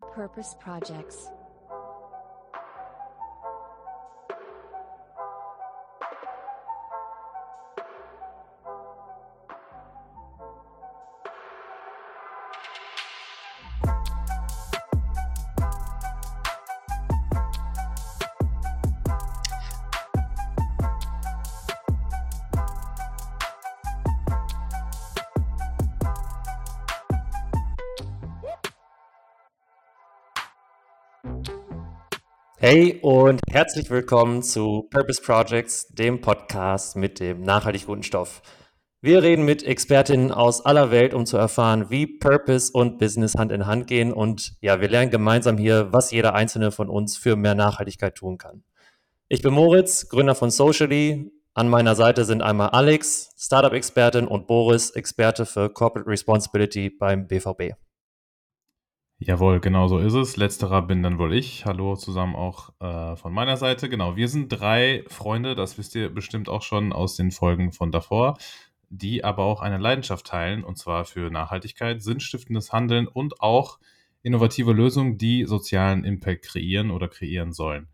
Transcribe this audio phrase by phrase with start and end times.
[0.00, 1.30] Purpose Projects.
[32.68, 38.42] Hey und herzlich willkommen zu Purpose Projects, dem Podcast mit dem nachhaltig guten Stoff.
[39.00, 43.52] Wir reden mit Expertinnen aus aller Welt, um zu erfahren, wie Purpose und Business Hand
[43.52, 44.12] in Hand gehen.
[44.12, 48.36] Und ja, wir lernen gemeinsam hier, was jeder einzelne von uns für mehr Nachhaltigkeit tun
[48.36, 48.64] kann.
[49.28, 51.30] Ich bin Moritz, Gründer von Socially.
[51.54, 57.76] An meiner Seite sind einmal Alex, Startup-Expertin und Boris, Experte für Corporate Responsibility beim BVB.
[59.18, 60.36] Jawohl, genau so ist es.
[60.36, 61.64] Letzterer bin dann wohl ich.
[61.64, 63.88] Hallo zusammen auch äh, von meiner Seite.
[63.88, 67.90] Genau, wir sind drei Freunde, das wisst ihr bestimmt auch schon aus den Folgen von
[67.90, 68.36] davor,
[68.90, 73.78] die aber auch eine Leidenschaft teilen, und zwar für Nachhaltigkeit, sinnstiftendes Handeln und auch
[74.22, 77.88] innovative Lösungen, die sozialen Impact kreieren oder kreieren sollen.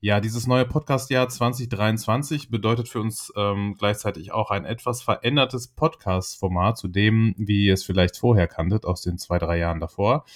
[0.00, 6.76] Ja, dieses neue Podcast-Jahr 2023 bedeutet für uns ähm, gleichzeitig auch ein etwas verändertes Podcast-Format
[6.76, 10.26] zu dem, wie ihr es vielleicht vorher kanntet aus den zwei, drei Jahren davor.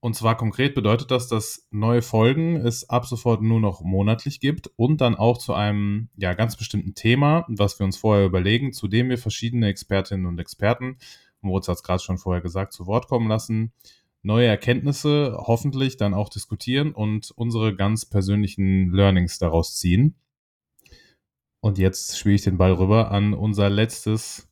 [0.00, 4.70] Und zwar konkret bedeutet das, dass neue Folgen es ab sofort nur noch monatlich gibt
[4.76, 8.88] und dann auch zu einem ja, ganz bestimmten Thema, was wir uns vorher überlegen, zu
[8.88, 10.98] dem wir verschiedene Expertinnen und Experten,
[11.44, 13.72] Moritz hat es gerade schon vorher gesagt, zu Wort kommen lassen,
[14.24, 20.16] neue Erkenntnisse hoffentlich dann auch diskutieren und unsere ganz persönlichen Learnings daraus ziehen.
[21.60, 24.48] Und jetzt spiele ich den Ball rüber an unser letztes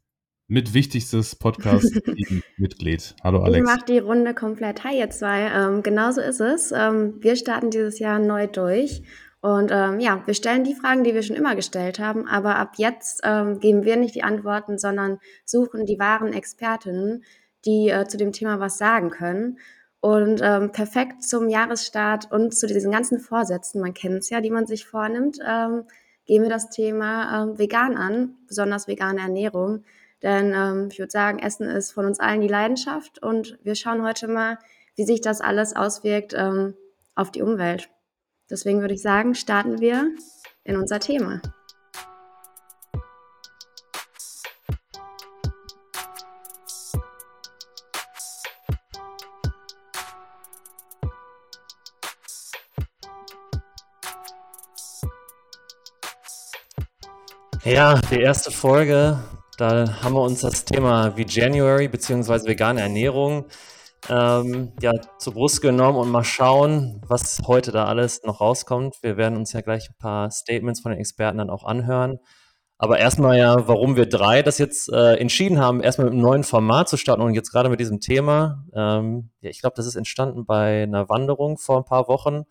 [0.47, 3.17] mit wichtigstes Podcast-Mitglied.
[3.25, 3.59] Hallo Alex.
[3.59, 4.85] Ich mache die Runde komplett.
[4.85, 5.51] Hi ihr zwei.
[5.51, 6.73] Ähm, genauso ist es.
[6.73, 9.03] Ähm, wir starten dieses Jahr neu durch.
[9.41, 12.75] Und ähm, ja, wir stellen die Fragen, die wir schon immer gestellt haben, aber ab
[12.77, 17.25] jetzt ähm, geben wir nicht die Antworten, sondern suchen die wahren Expertinnen,
[17.65, 19.59] die äh, zu dem Thema was sagen können.
[20.01, 24.51] Und ähm, perfekt zum Jahresstart und zu diesen ganzen Vorsätzen, man kennt es ja, die
[24.51, 25.85] man sich vornimmt, ähm,
[26.27, 29.85] gehen wir das Thema ähm, vegan an, besonders vegane Ernährung.
[30.23, 34.03] Denn ähm, ich würde sagen, Essen ist von uns allen die Leidenschaft und wir schauen
[34.03, 34.59] heute mal,
[34.97, 36.75] wie sich das alles auswirkt ähm,
[37.15, 37.89] auf die Umwelt.
[38.51, 40.11] Deswegen würde ich sagen, starten wir
[40.65, 41.41] in unser Thema.
[57.65, 59.23] Ja, die erste Folge
[59.63, 62.49] da haben wir uns das Thema wie January bzw.
[62.49, 63.45] vegane Ernährung
[64.09, 68.97] ähm, ja, zur Brust genommen und mal schauen, was heute da alles noch rauskommt.
[69.03, 72.19] Wir werden uns ja gleich ein paar Statements von den Experten dann auch anhören.
[72.79, 76.43] Aber erstmal ja, warum wir drei das jetzt äh, entschieden haben, erstmal mit einem neuen
[76.43, 78.65] Format zu starten und jetzt gerade mit diesem Thema.
[78.75, 82.43] Ähm, ja, ich glaube, das ist entstanden bei einer Wanderung vor ein paar Wochen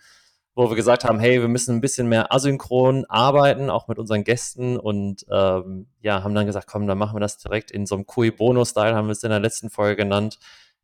[0.61, 4.23] wo wir gesagt haben, hey, wir müssen ein bisschen mehr asynchron arbeiten, auch mit unseren
[4.23, 7.95] Gästen und ähm, ja, haben dann gesagt, komm, dann machen wir das direkt in so
[7.95, 10.38] einem Cui Bono-Style, haben wir es in der letzten Folge genannt.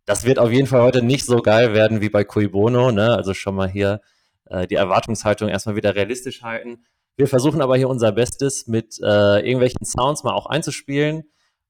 [0.05, 3.15] Das wird auf jeden Fall heute nicht so geil werden wie bei Cui Bono, ne?
[3.15, 4.01] Also schon mal hier
[4.45, 6.85] äh, die Erwartungshaltung erstmal wieder realistisch halten.
[7.15, 11.23] Wir versuchen aber hier unser Bestes mit äh, irgendwelchen Sounds mal auch einzuspielen.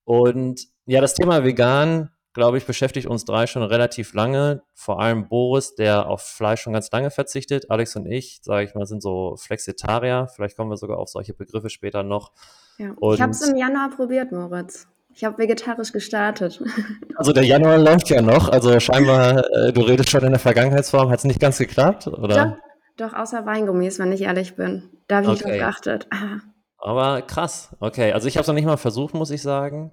[0.05, 4.61] Und ja, das Thema vegan glaube ich, beschäftigt uns drei schon relativ lange.
[4.75, 7.69] Vor allem Boris, der auf Fleisch schon ganz lange verzichtet.
[7.69, 10.29] Alex und ich, sage ich mal, sind so Flexitarier.
[10.33, 12.31] Vielleicht kommen wir sogar auf solche Begriffe später noch.
[12.77, 12.93] Ja.
[13.13, 14.87] ich habe es im Januar probiert, Moritz.
[15.13, 16.63] Ich habe vegetarisch gestartet.
[17.19, 18.49] Also der Januar läuft ja noch.
[18.49, 21.09] Also scheinbar, äh, du redest schon in der Vergangenheitsform.
[21.09, 22.05] Hat es nicht ganz geklappt?
[22.05, 22.59] Oder?
[22.95, 24.91] Doch, doch, außer Weingummis, wenn ich ehrlich bin.
[25.07, 25.57] Da habe ich okay.
[25.57, 26.07] drauf geachtet.
[26.77, 27.75] Aber krass.
[27.79, 29.91] Okay, also ich habe es noch nicht mal versucht, muss ich sagen.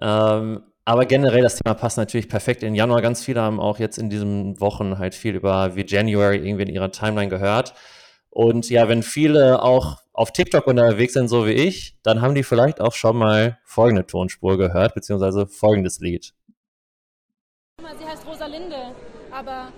[0.00, 3.02] Ähm, aber generell, das Thema passt natürlich perfekt in Januar.
[3.02, 6.68] Ganz viele haben auch jetzt in diesen Wochen halt viel über wie January irgendwie in
[6.68, 7.74] ihrer Timeline gehört.
[8.30, 12.44] Und ja, wenn viele auch auf TikTok unterwegs sind, so wie ich, dann haben die
[12.44, 16.32] vielleicht auch schon mal folgende Tonspur gehört, beziehungsweise folgendes Lied.
[17.98, 18.94] Sie heißt Rosalinde,
[19.32, 19.72] aber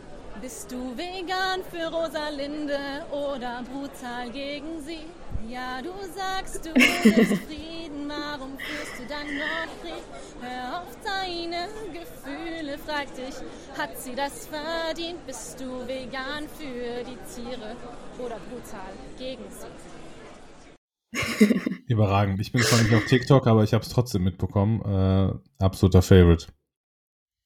[0.49, 5.05] bist du vegan für Rosalinde oder brutal gegen sie?
[5.47, 10.03] Ja, du sagst, du willst Frieden, warum führst du dann noch Krieg?
[10.41, 13.35] Hör auf deine Gefühle, frag dich,
[13.77, 15.27] hat sie das verdient?
[15.27, 17.77] Bist du vegan für die Tiere
[18.19, 19.69] oder brutal gegen sie?
[21.89, 22.41] Überragend.
[22.41, 24.81] Ich bin zwar nicht auf TikTok, aber ich habe es trotzdem mitbekommen.
[24.81, 25.31] Äh,
[25.63, 26.47] absoluter Favorite.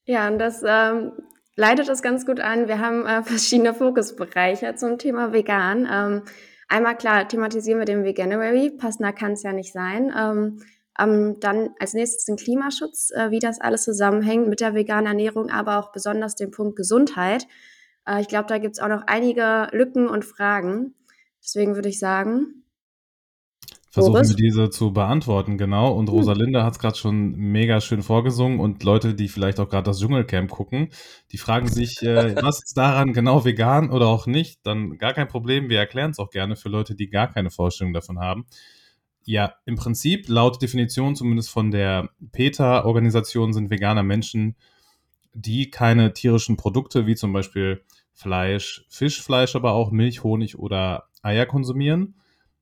[0.05, 1.11] Ja, und das ähm,
[1.55, 2.67] leitet das ganz gut an.
[2.67, 5.87] Wir haben äh, verschiedene Fokusbereiche zum Thema vegan.
[5.91, 6.21] Ähm,
[6.67, 8.71] einmal klar, thematisieren wir den Veganuary.
[8.71, 10.13] Passender kann es ja nicht sein.
[10.17, 10.59] Ähm,
[10.99, 15.49] ähm, dann als nächstes den Klimaschutz, äh, wie das alles zusammenhängt mit der veganen Ernährung,
[15.49, 17.47] aber auch besonders den Punkt Gesundheit.
[18.07, 20.93] Äh, ich glaube, da gibt es auch noch einige Lücken und Fragen.
[21.43, 22.62] Deswegen würde ich sagen,
[23.93, 24.29] Versuchen Boris?
[24.29, 25.93] wir diese zu beantworten, genau.
[25.93, 26.15] Und hm.
[26.15, 28.59] Rosalinde hat es gerade schon mega schön vorgesungen.
[28.59, 30.89] Und Leute, die vielleicht auch gerade das Dschungelcamp gucken,
[31.31, 34.61] die fragen sich, äh, was ist daran genau vegan oder auch nicht?
[34.63, 35.69] Dann gar kein Problem.
[35.69, 38.47] Wir erklären es auch gerne für Leute, die gar keine Vorstellung davon haben.
[39.25, 44.55] Ja, im Prinzip, laut Definition zumindest von der PETA-Organisation sind veganer Menschen,
[45.35, 51.45] die keine tierischen Produkte wie zum Beispiel Fleisch, Fischfleisch, aber auch Milch, Honig oder Eier
[51.45, 52.15] konsumieren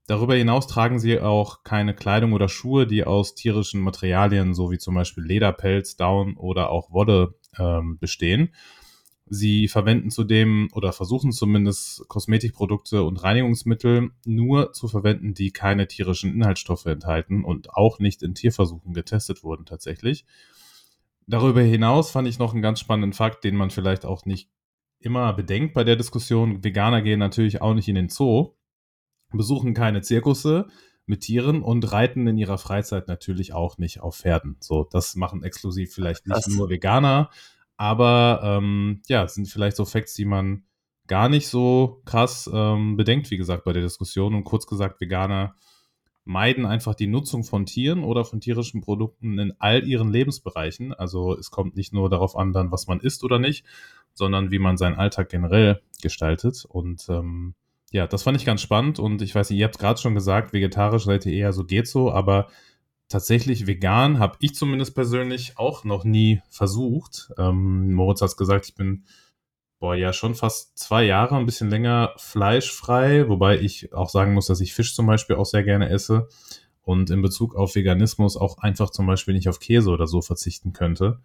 [0.08, 4.78] Darüber hinaus tragen sie auch keine Kleidung oder Schuhe, die aus tierischen Materialien, so wie
[4.78, 8.54] zum Beispiel Lederpelz, Down oder auch Wolle ähm, bestehen.
[9.34, 16.34] Sie verwenden zudem oder versuchen zumindest Kosmetikprodukte und Reinigungsmittel nur zu verwenden, die keine tierischen
[16.34, 20.26] Inhaltsstoffe enthalten und auch nicht in Tierversuchen getestet wurden tatsächlich.
[21.28, 24.50] Darüber hinaus fand ich noch einen ganz spannenden Fakt, den man vielleicht auch nicht
[25.00, 26.62] immer bedenkt bei der Diskussion.
[26.64, 28.56] Veganer gehen natürlich auch nicht in den Zoo
[29.38, 30.68] besuchen keine Zirkusse
[31.06, 34.58] mit Tieren und reiten in ihrer Freizeit natürlich auch nicht auf Pferden.
[34.60, 36.48] So, das machen exklusiv vielleicht nicht Krass.
[36.48, 37.30] nur Veganer,
[37.78, 40.64] aber ähm, ja, sind vielleicht so Facts, die man
[41.08, 44.36] gar nicht so krass ähm, bedenkt, wie gesagt, bei der Diskussion.
[44.36, 45.56] Und kurz gesagt, Veganer
[46.24, 50.94] meiden einfach die Nutzung von Tieren oder von tierischen Produkten in all ihren Lebensbereichen.
[50.94, 53.66] Also es kommt nicht nur darauf an, dann, was man isst oder nicht,
[54.14, 56.66] sondern wie man seinen Alltag generell gestaltet.
[56.66, 57.56] Und ähm,
[57.92, 60.54] ja, das fand ich ganz spannend und ich weiß nicht, ihr habt gerade schon gesagt,
[60.54, 62.48] vegetarisch seid ihr eher so geht so, aber
[63.10, 67.32] tatsächlich vegan habe ich zumindest persönlich auch noch nie versucht.
[67.38, 69.04] Ähm, Moritz hat gesagt, ich bin
[69.80, 74.46] boah, ja schon fast zwei Jahre, ein bisschen länger fleischfrei, wobei ich auch sagen muss,
[74.46, 76.30] dass ich Fisch zum Beispiel auch sehr gerne esse
[76.84, 80.72] und in Bezug auf Veganismus auch einfach zum Beispiel nicht auf Käse oder so verzichten
[80.72, 81.20] könnte.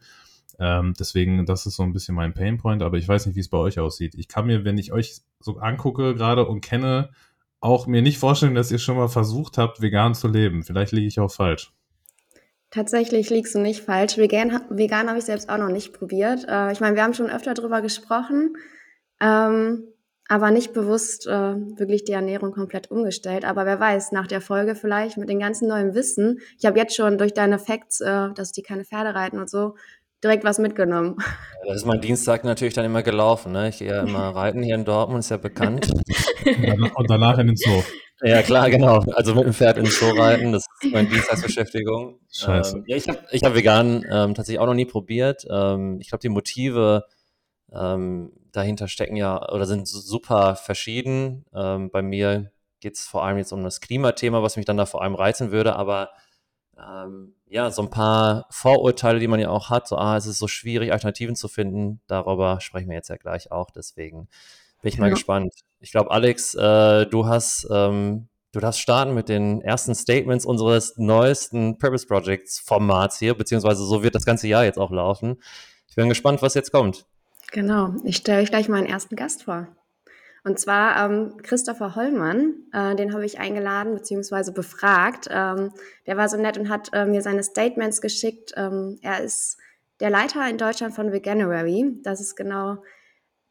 [0.59, 3.49] Ähm, deswegen, das ist so ein bisschen mein Painpoint, aber ich weiß nicht, wie es
[3.49, 4.15] bei euch aussieht.
[4.15, 7.11] Ich kann mir, wenn ich euch so angucke gerade und kenne,
[7.61, 10.63] auch mir nicht vorstellen, dass ihr schon mal versucht habt, vegan zu leben.
[10.63, 11.73] Vielleicht liege ich auch falsch.
[12.71, 14.19] Tatsächlich liegst du nicht falsch.
[14.19, 16.47] Vegan, vegan habe ich selbst auch noch nicht probiert.
[16.49, 18.57] Äh, ich meine, wir haben schon öfter darüber gesprochen,
[19.21, 19.85] ähm,
[20.29, 23.45] aber nicht bewusst äh, wirklich die Ernährung komplett umgestellt.
[23.45, 26.41] Aber wer weiß, nach der Folge vielleicht mit dem ganzen neuen Wissen.
[26.59, 29.77] Ich habe jetzt schon durch deine Facts, äh, dass die keine Pferde reiten und so,
[30.23, 31.17] direkt was mitgenommen.
[31.67, 33.53] Das ist mein Dienstag natürlich dann immer gelaufen.
[33.53, 33.69] Ne?
[33.69, 35.93] Ich gehe ja immer reiten hier in Dortmund, ist ja bekannt.
[36.95, 37.83] Und danach in den Zoo.
[38.23, 39.05] Ja, klar, genau.
[39.15, 42.19] Also mit dem Pferd ins Zoo reiten, das ist meine Dienstagsbeschäftigung.
[42.33, 42.79] Scheiße.
[42.79, 45.47] Ähm, ja, ich habe ich hab vegan ähm, tatsächlich auch noch nie probiert.
[45.51, 47.05] Ähm, ich glaube, die Motive
[47.75, 51.45] ähm, dahinter stecken ja oder sind super verschieden.
[51.55, 54.87] Ähm, bei mir geht es vor allem jetzt um das Klimathema, was mich dann da
[54.87, 56.11] vor allem reizen würde, aber
[56.79, 60.39] ähm, ja, so ein paar Vorurteile, die man ja auch hat, so, ah, es ist
[60.39, 64.29] so schwierig, Alternativen zu finden, darüber sprechen wir jetzt ja gleich auch, deswegen
[64.83, 65.55] bin ich mal gespannt.
[65.81, 70.97] Ich glaube, Alex, äh, du hast, ähm, du darfst starten mit den ersten Statements unseres
[70.97, 75.41] neuesten Purpose Projects Formats hier, beziehungsweise so wird das ganze Jahr jetzt auch laufen.
[75.89, 77.07] Ich bin gespannt, was jetzt kommt.
[77.53, 79.69] Genau, ich stelle euch gleich meinen ersten Gast vor.
[80.47, 84.53] Und zwar ähm, Christopher Hollmann, äh, den habe ich eingeladen bzw.
[84.53, 85.27] befragt.
[85.29, 85.73] Ähm,
[86.07, 88.53] der war so nett und hat äh, mir seine Statements geschickt.
[88.57, 89.59] Ähm, er ist
[89.99, 91.99] der Leiter in Deutschland von Veganuary.
[92.05, 92.77] Das ist genau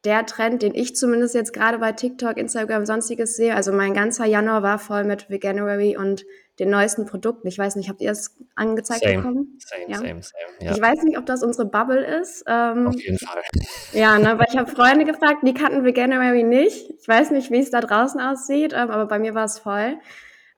[0.06, 3.54] der Trend, den ich zumindest jetzt gerade bei TikTok, Instagram, sonstiges sehe.
[3.54, 6.24] Also mein ganzer Januar war voll mit Veganuary und
[6.60, 7.48] den neuesten Produkten.
[7.48, 9.58] Ich weiß nicht, habt ihr es angezeigt same, bekommen?
[9.58, 9.96] Same, ja?
[9.98, 10.44] same, same.
[10.60, 10.72] Ja.
[10.72, 12.44] Ich weiß nicht, ob das unsere Bubble ist.
[12.46, 13.42] Ähm, Auf jeden Fall.
[13.92, 16.90] Ja, ne, weil ich habe Freunde gefragt, die kannten Veganuary nicht.
[17.00, 19.98] Ich weiß nicht, wie es da draußen aussieht, ähm, aber bei mir war es voll.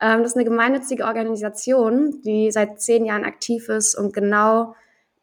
[0.01, 4.75] Ähm, das ist eine gemeinnützige Organisation, die seit zehn Jahren aktiv ist und genau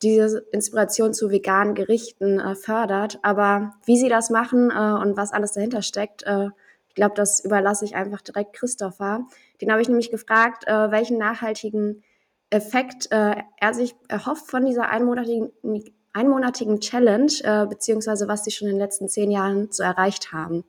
[0.05, 3.19] diese Inspiration zu veganen Gerichten äh, fördert.
[3.23, 6.49] Aber wie sie das machen äh, und was alles dahinter steckt, äh,
[6.87, 9.25] ich glaube, das überlasse ich einfach direkt Christopher.
[9.61, 12.03] Den habe ich nämlich gefragt, äh, welchen nachhaltigen
[12.49, 15.51] Effekt äh, er sich erhofft von dieser einmonatigen,
[16.13, 20.63] einmonatigen Challenge, äh, beziehungsweise was sie schon in den letzten zehn Jahren so erreicht haben.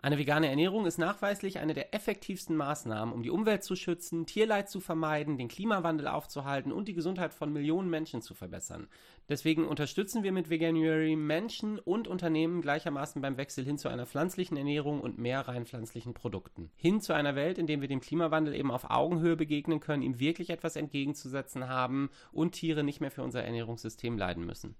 [0.00, 4.70] Eine vegane Ernährung ist nachweislich eine der effektivsten Maßnahmen, um die Umwelt zu schützen, Tierleid
[4.70, 8.86] zu vermeiden, den Klimawandel aufzuhalten und die Gesundheit von Millionen Menschen zu verbessern.
[9.28, 14.56] Deswegen unterstützen wir mit Veganuary Menschen und Unternehmen gleichermaßen beim Wechsel hin zu einer pflanzlichen
[14.56, 16.70] Ernährung und mehr rein pflanzlichen Produkten.
[16.76, 20.20] Hin zu einer Welt, in der wir dem Klimawandel eben auf Augenhöhe begegnen können, ihm
[20.20, 24.76] wirklich etwas entgegenzusetzen haben und Tiere nicht mehr für unser Ernährungssystem leiden müssen.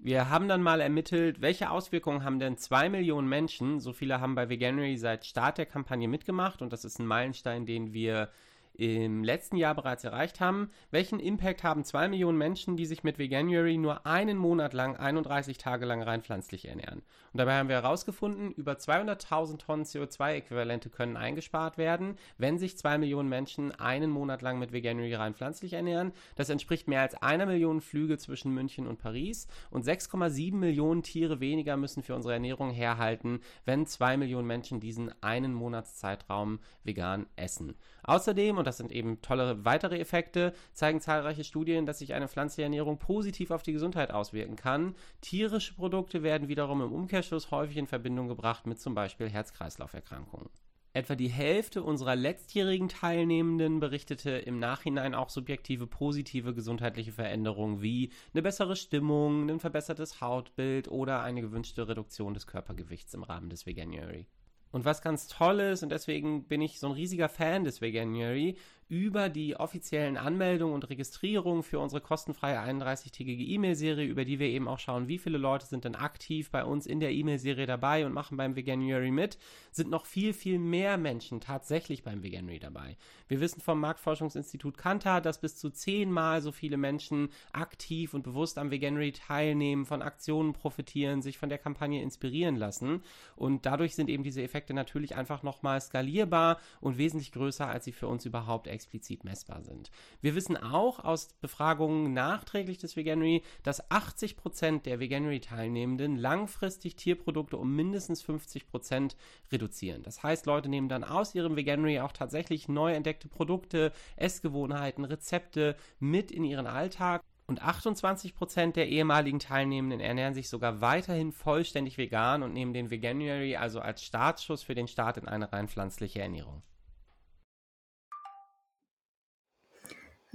[0.00, 4.36] Wir haben dann mal ermittelt, welche Auswirkungen haben denn zwei Millionen Menschen, so viele haben
[4.36, 8.30] bei Veganuary seit Start der Kampagne mitgemacht und das ist ein Meilenstein, den wir
[8.78, 10.70] im letzten Jahr bereits erreicht haben.
[10.92, 15.58] Welchen Impact haben zwei Millionen Menschen, die sich mit Veganuary nur einen Monat lang, 31
[15.58, 17.02] Tage lang rein pflanzlich ernähren?
[17.32, 22.98] Und dabei haben wir herausgefunden, über 200.000 Tonnen CO2-Äquivalente können eingespart werden, wenn sich zwei
[22.98, 26.12] Millionen Menschen einen Monat lang mit Veganuary rein pflanzlich ernähren.
[26.36, 31.40] Das entspricht mehr als einer Million Flüge zwischen München und Paris und 6,7 Millionen Tiere
[31.40, 37.74] weniger müssen für unsere Ernährung herhalten, wenn zwei Millionen Menschen diesen einen Monatszeitraum vegan essen.
[38.04, 42.64] Außerdem, und das sind eben tolle weitere Effekte, zeigen zahlreiche Studien, dass sich eine pflanzliche
[42.64, 44.94] Ernährung positiv auf die Gesundheit auswirken kann.
[45.22, 50.50] Tierische Produkte werden wiederum im Umkehrschluss häufig in Verbindung gebracht mit zum Beispiel Herz-Kreislauf-Erkrankungen.
[50.92, 58.10] Etwa die Hälfte unserer letztjährigen Teilnehmenden berichtete im Nachhinein auch subjektive positive gesundheitliche Veränderungen wie
[58.34, 63.64] eine bessere Stimmung, ein verbessertes Hautbild oder eine gewünschte Reduktion des Körpergewichts im Rahmen des
[63.64, 64.26] Veganuary.
[64.70, 68.56] Und was ganz toll ist, und deswegen bin ich so ein riesiger Fan des Veganuary,
[68.88, 74.66] über die offiziellen Anmeldungen und Registrierungen für unsere kostenfreie 31-tägige E-Mail-Serie, über die wir eben
[74.66, 78.14] auch schauen, wie viele Leute sind denn aktiv bei uns in der E-Mail-Serie dabei und
[78.14, 79.38] machen beim Veganuary mit,
[79.70, 82.96] sind noch viel, viel mehr Menschen tatsächlich beim Veganuary dabei.
[83.28, 88.56] Wir wissen vom Marktforschungsinstitut Kantar, dass bis zu zehnmal so viele Menschen aktiv und bewusst
[88.56, 93.02] am Veganuary teilnehmen, von Aktionen profitieren, sich von der Kampagne inspirieren lassen
[93.36, 97.92] und dadurch sind eben diese Effekte natürlich einfach nochmal skalierbar und wesentlich größer, als sie
[97.92, 99.90] für uns überhaupt existieren explizit messbar sind.
[100.20, 107.56] Wir wissen auch aus Befragungen nachträglich des Veganuary, dass 80 Prozent der Veganuary-Teilnehmenden langfristig Tierprodukte
[107.56, 109.16] um mindestens 50 Prozent
[109.50, 110.04] reduzieren.
[110.04, 115.74] Das heißt, Leute nehmen dann aus ihrem Veganuary auch tatsächlich neu entdeckte Produkte, Essgewohnheiten, Rezepte
[115.98, 122.42] mit in ihren Alltag und 28% der ehemaligen Teilnehmenden ernähren sich sogar weiterhin vollständig vegan
[122.42, 126.62] und nehmen den Veganuary also als Startschuss für den Start in eine rein pflanzliche Ernährung.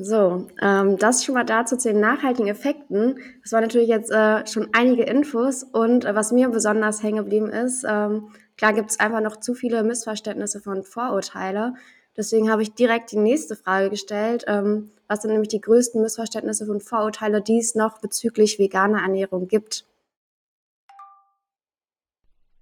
[0.03, 3.19] So, ähm, das schon mal dazu zu den nachhaltigen Effekten.
[3.41, 7.49] Das waren natürlich jetzt äh, schon einige Infos und äh, was mir besonders hängen geblieben
[7.49, 11.75] ist, ähm, klar gibt es einfach noch zu viele Missverständnisse von Vorurteile.
[12.17, 14.43] Deswegen habe ich direkt die nächste Frage gestellt.
[14.47, 19.47] Ähm, was sind nämlich die größten Missverständnisse und Vorurteile, die es noch bezüglich veganer Ernährung
[19.47, 19.85] gibt?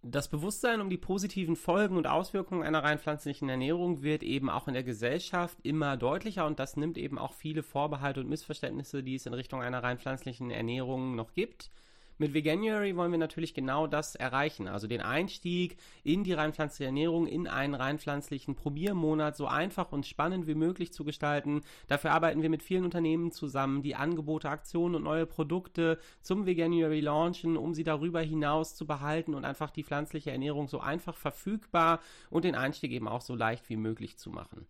[0.03, 4.67] Das Bewusstsein um die positiven Folgen und Auswirkungen einer rein pflanzlichen Ernährung wird eben auch
[4.67, 9.13] in der Gesellschaft immer deutlicher und das nimmt eben auch viele Vorbehalte und Missverständnisse, die
[9.13, 11.70] es in Richtung einer rein pflanzlichen Ernährung noch gibt,
[12.21, 16.85] mit Veganuary wollen wir natürlich genau das erreichen, also den Einstieg in die rein pflanzliche
[16.85, 21.61] Ernährung, in einen rein pflanzlichen Probiermonat so einfach und spannend wie möglich zu gestalten.
[21.87, 26.99] Dafür arbeiten wir mit vielen Unternehmen zusammen, die Angebote, Aktionen und neue Produkte zum Veganuary
[26.99, 32.01] launchen, um sie darüber hinaus zu behalten und einfach die pflanzliche Ernährung so einfach verfügbar
[32.29, 34.67] und den Einstieg eben auch so leicht wie möglich zu machen.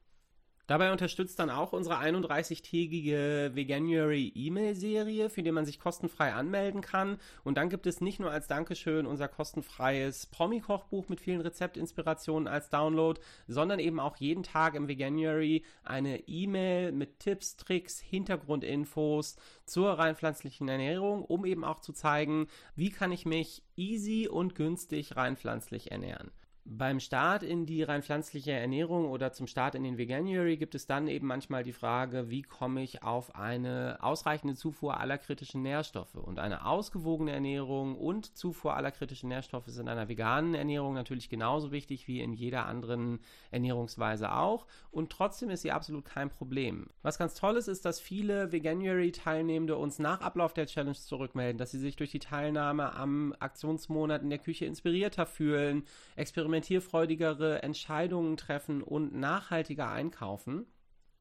[0.72, 7.18] Dabei unterstützt dann auch unsere 31-tägige Veganuary E-Mail-Serie, für die man sich kostenfrei anmelden kann.
[7.44, 12.70] Und dann gibt es nicht nur als Dankeschön unser kostenfreies Promi-Kochbuch mit vielen Rezeptinspirationen als
[12.70, 19.36] Download, sondern eben auch jeden Tag im Veganuary eine E-Mail mit Tipps, Tricks, Hintergrundinfos
[19.66, 22.48] zur rein pflanzlichen Ernährung, um eben auch zu zeigen,
[22.78, 26.32] wie kann ich mich easy und günstig rein pflanzlich ernähren.
[26.74, 30.88] Beim Start in die rein pflanzliche Ernährung oder zum Start in den Veganuary gibt es
[30.88, 36.16] dann eben manchmal die Frage, wie komme ich auf eine ausreichende Zufuhr aller kritischen Nährstoffe?
[36.16, 41.28] Und eine ausgewogene Ernährung und Zufuhr aller kritischen Nährstoffe ist in einer veganen Ernährung natürlich
[41.28, 43.20] genauso wichtig wie in jeder anderen
[43.52, 44.66] Ernährungsweise auch.
[44.92, 46.88] Und trotzdem ist sie absolut kein Problem.
[47.02, 51.72] Was ganz toll ist, ist, dass viele Veganuary-Teilnehmende uns nach Ablauf der Challenge zurückmelden, dass
[51.72, 55.84] sie sich durch die Teilnahme am Aktionsmonat in der Küche inspirierter fühlen,
[56.16, 60.68] experimentieren experimentierfreudigere Entscheidungen treffen und nachhaltiger einkaufen.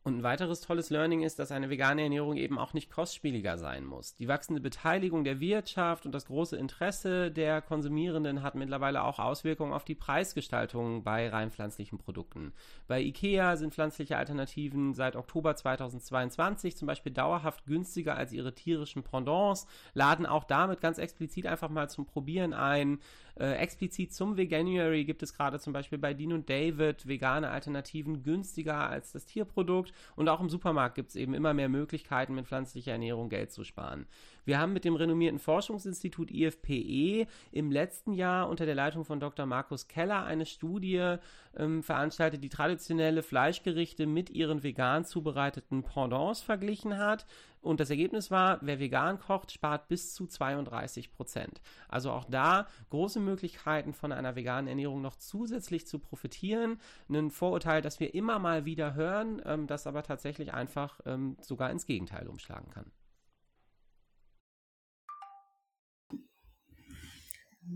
[0.03, 3.85] Und ein weiteres tolles Learning ist, dass eine vegane Ernährung eben auch nicht kostspieliger sein
[3.85, 4.15] muss.
[4.15, 9.75] Die wachsende Beteiligung der Wirtschaft und das große Interesse der Konsumierenden hat mittlerweile auch Auswirkungen
[9.75, 12.55] auf die Preisgestaltung bei rein pflanzlichen Produkten.
[12.89, 19.03] Bei IKEA sind pflanzliche Alternativen seit Oktober 2022 zum Beispiel dauerhaft günstiger als ihre tierischen
[19.03, 23.01] Pendants, laden auch damit ganz explizit einfach mal zum Probieren ein.
[23.39, 28.23] Äh, explizit zum Veganuary gibt es gerade zum Beispiel bei Dean und David vegane Alternativen
[28.23, 32.47] günstiger als das Tierprodukt und auch im Supermarkt gibt es eben immer mehr Möglichkeiten, mit
[32.47, 34.07] pflanzlicher Ernährung Geld zu sparen.
[34.45, 39.47] Wir haben mit dem renommierten Forschungsinstitut IFPE im letzten Jahr unter der Leitung von Dr.
[39.47, 41.17] Markus Keller eine Studie
[41.57, 47.27] ähm, veranstaltet, die traditionelle Fleischgerichte mit ihren vegan zubereiteten Pendants verglichen hat.
[47.63, 51.61] Und das Ergebnis war, wer vegan kocht, spart bis zu 32 Prozent.
[51.89, 56.81] Also auch da große Möglichkeiten von einer veganen Ernährung noch zusätzlich zu profitieren.
[57.11, 61.71] Ein Vorurteil, das wir immer mal wieder hören, ähm, das aber tatsächlich einfach ähm, sogar
[61.71, 62.91] ins Gegenteil umschlagen kann.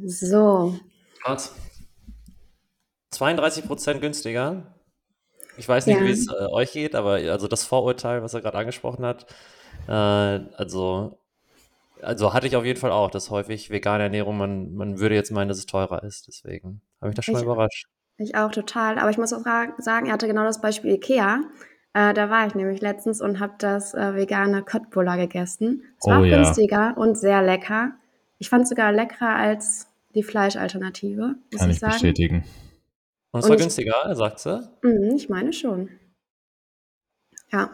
[0.07, 0.79] So.
[1.23, 1.55] Krass.
[3.11, 4.75] 32 Prozent günstiger.
[5.57, 6.05] Ich weiß nicht, Ja.
[6.05, 9.27] wie es äh, euch geht, aber also das Vorurteil, was er gerade angesprochen hat,
[9.89, 11.19] äh, also,
[12.03, 15.31] also hatte ich auf jeden Fall auch, dass häufig vegane Ernährung, man, man würde jetzt
[15.33, 16.27] meinen, dass es teurer ist.
[16.29, 17.87] Deswegen habe ich das schon mal Ich- überrascht.
[18.17, 18.99] Ich auch total.
[19.01, 19.43] Aber ich muss auch
[19.79, 21.41] sagen, er hatte genau das Beispiel Ikea.
[21.95, 25.83] Äh, da war ich nämlich letztens und habe das äh, vegane Köttbullar gegessen.
[26.01, 26.37] Es war Oh ja.
[26.37, 27.93] günstiger und sehr lecker.
[28.39, 31.93] Ich fand es sogar leckerer als die Fleischalternative, muss Kann ich ich sagen.
[31.95, 32.45] bestätigen.
[33.33, 34.61] Und es Und war ich- günstiger, sagt sie.
[34.83, 35.89] Mhm, ich meine schon.
[37.53, 37.71] Ja.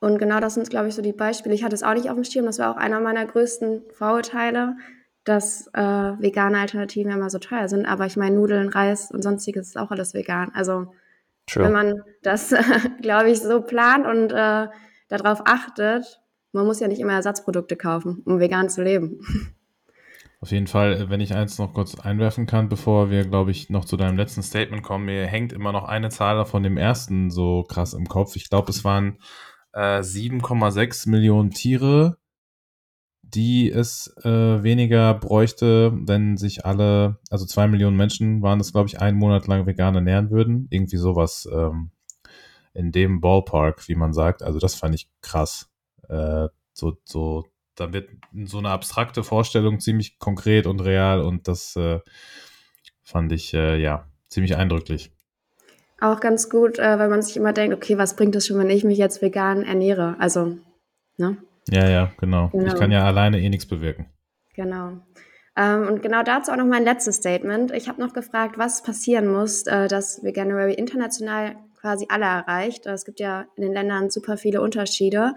[0.00, 1.54] Und genau das sind, glaube ich, so die Beispiele.
[1.54, 2.46] Ich hatte es auch nicht auf dem Schirm.
[2.46, 4.76] Das war auch einer meiner größten Vorurteile,
[5.24, 7.84] dass äh, vegane Alternativen immer so teuer sind.
[7.86, 10.52] Aber ich meine, Nudeln, Reis und sonstiges ist auch alles vegan.
[10.54, 10.92] Also
[11.54, 11.70] wenn True.
[11.70, 12.54] man das,
[13.02, 14.68] glaube ich, so plant und äh,
[15.08, 16.20] darauf achtet,
[16.52, 19.20] man muss ja nicht immer Ersatzprodukte kaufen, um vegan zu leben.
[20.40, 23.70] Auf jeden Fall, äh, wenn ich eins noch kurz einwerfen kann, bevor wir, glaube ich,
[23.70, 27.30] noch zu deinem letzten Statement kommen, mir hängt immer noch eine Zahl von dem ersten
[27.30, 28.36] so krass im Kopf.
[28.36, 29.18] Ich glaube, es waren
[29.72, 32.18] äh, 7,6 Millionen Tiere,
[33.22, 38.88] die es äh, weniger bräuchte, wenn sich alle, also zwei Millionen Menschen waren es, glaube
[38.88, 40.66] ich, einen Monat lang vegan ernähren würden.
[40.70, 41.90] Irgendwie sowas ähm,
[42.72, 44.42] in dem Ballpark, wie man sagt.
[44.42, 45.68] Also das fand ich krass.
[46.08, 47.44] Äh, so, so,
[47.74, 48.10] da wird
[48.44, 52.00] so eine abstrakte Vorstellung ziemlich konkret und real und das äh,
[53.02, 55.12] fand ich äh, ja ziemlich eindrücklich.
[56.00, 58.70] Auch ganz gut, äh, weil man sich immer denkt, okay, was bringt es schon, wenn
[58.70, 60.16] ich mich jetzt vegan ernähre?
[60.18, 60.58] Also,
[61.16, 61.36] ne?
[61.68, 62.46] Ja, ja, genau.
[62.46, 62.74] Ich Genau.
[62.74, 64.06] kann ja alleine eh nichts bewirken.
[64.54, 64.98] Genau.
[65.56, 67.72] Ähm, und genau dazu auch noch mein letztes Statement.
[67.72, 72.86] Ich habe noch gefragt, was passieren muss, äh, dass Veganuary international quasi alle erreicht.
[72.86, 75.34] Es gibt ja in den Ländern super viele Unterschiede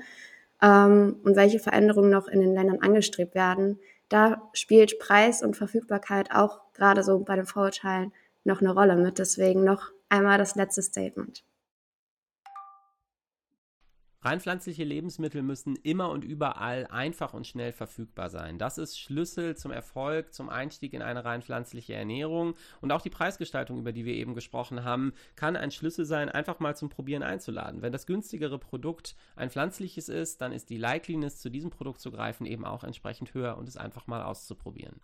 [0.62, 3.80] ähm, und welche Veränderungen noch in den Ländern angestrebt werden.
[4.10, 8.12] Da spielt Preis und Verfügbarkeit auch gerade so bei den Vorurteilen
[8.44, 9.18] noch eine Rolle mit.
[9.20, 11.44] Deswegen noch einmal das letzte Statement.
[14.24, 18.60] Rein pflanzliche Lebensmittel müssen immer und überall einfach und schnell verfügbar sein.
[18.60, 22.54] Das ist Schlüssel zum Erfolg, zum Einstieg in eine rein pflanzliche Ernährung.
[22.82, 26.60] Und auch die Preisgestaltung, über die wir eben gesprochen haben, kann ein Schlüssel sein, einfach
[26.60, 27.82] mal zum Probieren einzuladen.
[27.82, 32.12] Wenn das günstigere Produkt ein pflanzliches ist, dann ist die Likeliness, zu diesem Produkt zu
[32.12, 35.02] greifen, eben auch entsprechend höher und es einfach mal auszuprobieren.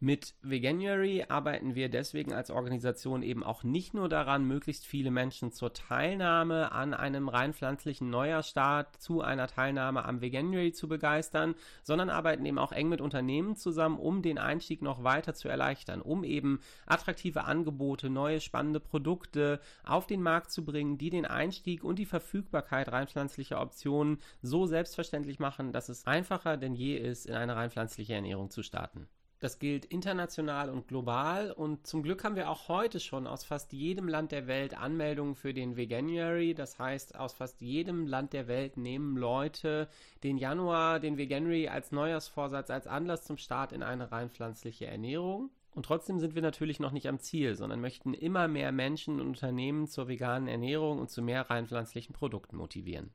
[0.00, 5.50] Mit Veganuary arbeiten wir deswegen als Organisation eben auch nicht nur daran, möglichst viele Menschen
[5.50, 12.10] zur Teilnahme an einem rein pflanzlichen Neujahrstart zu einer Teilnahme am Veganuary zu begeistern, sondern
[12.10, 16.22] arbeiten eben auch eng mit Unternehmen zusammen, um den Einstieg noch weiter zu erleichtern, um
[16.22, 21.98] eben attraktive Angebote, neue spannende Produkte auf den Markt zu bringen, die den Einstieg und
[21.98, 27.34] die Verfügbarkeit rein pflanzlicher Optionen so selbstverständlich machen, dass es einfacher denn je ist, in
[27.34, 29.08] eine rein pflanzliche Ernährung zu starten.
[29.40, 33.72] Das gilt international und global und zum Glück haben wir auch heute schon aus fast
[33.72, 36.54] jedem Land der Welt Anmeldungen für den Veganuary.
[36.54, 39.88] Das heißt, aus fast jedem Land der Welt nehmen Leute
[40.24, 45.50] den Januar, den Veganuary als Neujahrsvorsatz, als Anlass zum Start in eine rein pflanzliche Ernährung.
[45.70, 49.28] Und trotzdem sind wir natürlich noch nicht am Ziel, sondern möchten immer mehr Menschen und
[49.28, 53.12] Unternehmen zur veganen Ernährung und zu mehr rein pflanzlichen Produkten motivieren.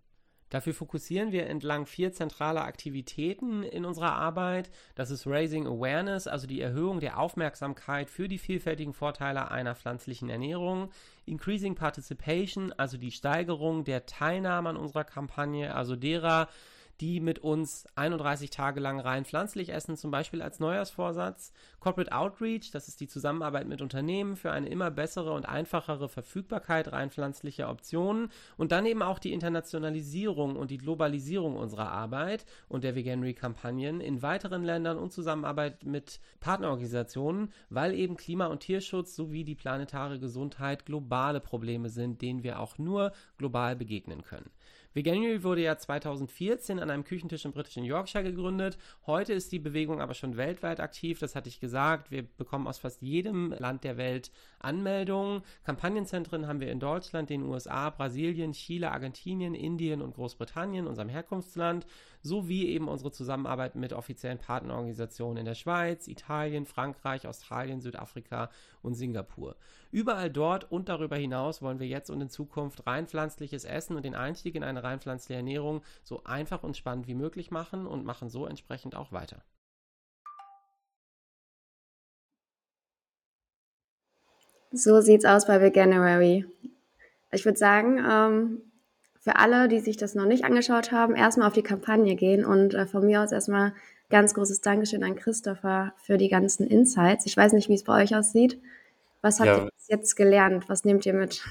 [0.53, 4.69] Dafür fokussieren wir entlang vier zentraler Aktivitäten in unserer Arbeit.
[4.93, 10.29] Das ist Raising Awareness, also die Erhöhung der Aufmerksamkeit für die vielfältigen Vorteile einer pflanzlichen
[10.29, 10.91] Ernährung.
[11.25, 16.47] Increasing Participation, also die Steigerung der Teilnahme an unserer Kampagne, also derer,
[17.01, 21.51] die mit uns 31 Tage lang rein pflanzlich essen, zum Beispiel als Neujahrsvorsatz.
[21.79, 26.91] Corporate Outreach, das ist die Zusammenarbeit mit Unternehmen für eine immer bessere und einfachere Verfügbarkeit
[26.91, 28.29] rein pflanzlicher Optionen.
[28.57, 34.21] Und dann eben auch die Internationalisierung und die Globalisierung unserer Arbeit und der Veganery-Kampagnen in
[34.21, 40.85] weiteren Ländern und Zusammenarbeit mit Partnerorganisationen, weil eben Klima- und Tierschutz sowie die planetare Gesundheit
[40.85, 44.49] globale Probleme sind, denen wir auch nur global begegnen können.
[44.93, 48.77] Veganuary wurde ja 2014 an einem Küchentisch im britischen Yorkshire gegründet.
[49.07, 52.11] Heute ist die Bewegung aber schon weltweit aktiv, das hatte ich gesagt.
[52.11, 55.41] Wir bekommen aus fast jedem Land der Welt Anmeldungen.
[55.63, 61.87] Kampagnenzentren haben wir in Deutschland, den USA, Brasilien, Chile, Argentinien, Indien und Großbritannien, unserem Herkunftsland,
[62.21, 68.51] sowie eben unsere Zusammenarbeit mit offiziellen Partnerorganisationen in der Schweiz, Italien, Frankreich, Australien, Südafrika
[68.83, 69.55] und Singapur.
[69.93, 74.03] Überall dort und darüber hinaus wollen wir jetzt und in Zukunft rein pflanzliches Essen und
[74.03, 78.03] den Einstieg in eine rein pflanzliche Ernährung so einfach und spannend wie möglich machen und
[78.03, 79.43] machen so entsprechend auch weiter.
[84.71, 86.45] So sieht's aus bei Veganuary.
[87.31, 88.61] Ich würde sagen, ähm,
[89.19, 92.73] für alle, die sich das noch nicht angeschaut haben, erstmal auf die Kampagne gehen und
[92.73, 93.73] äh, von mir aus erstmal
[94.09, 97.27] ganz großes Dankeschön an Christopher für die ganzen Insights.
[97.27, 98.59] Ich weiß nicht, wie es bei euch aussieht.
[99.21, 99.57] Was habt Ja.
[99.65, 100.69] ihr jetzt gelernt?
[100.69, 101.43] Was nehmt ihr mit?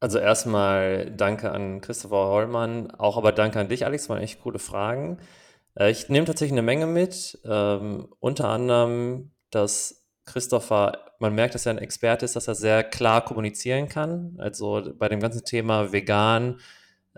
[0.00, 4.58] Also erstmal danke an Christopher Hollmann, auch aber danke an dich, Alex, waren echt coole
[4.58, 5.18] Fragen.
[5.78, 11.66] Äh, ich nehme tatsächlich eine Menge mit, ähm, unter anderem, dass Christopher, man merkt, dass
[11.66, 14.34] er ein Experte ist, dass er sehr klar kommunizieren kann.
[14.38, 16.60] Also bei dem ganzen Thema vegan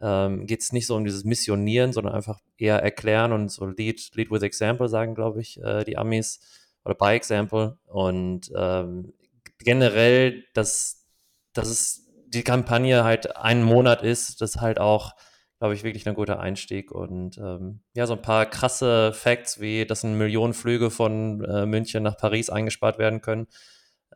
[0.00, 4.10] ähm, geht es nicht so um dieses Missionieren, sondern einfach eher erklären und so Lead,
[4.14, 6.40] lead with Example sagen, glaube ich, äh, die Amis
[6.84, 7.78] oder by Example.
[7.86, 9.12] Und ähm,
[9.58, 11.06] generell, dass,
[11.52, 15.14] dass es die Kampagne halt einen Monat ist, das ist halt auch,
[15.58, 16.90] glaube ich, wirklich ein guter Einstieg.
[16.92, 21.66] Und ähm, ja, so ein paar krasse Facts, wie dass eine Million Flüge von äh,
[21.66, 23.46] München nach Paris eingespart werden können.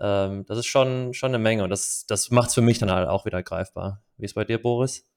[0.01, 2.91] Ähm, das ist schon, schon eine Menge und das, das macht es für mich dann
[2.91, 4.03] halt auch wieder greifbar.
[4.17, 5.10] Wie ist bei dir, Boris?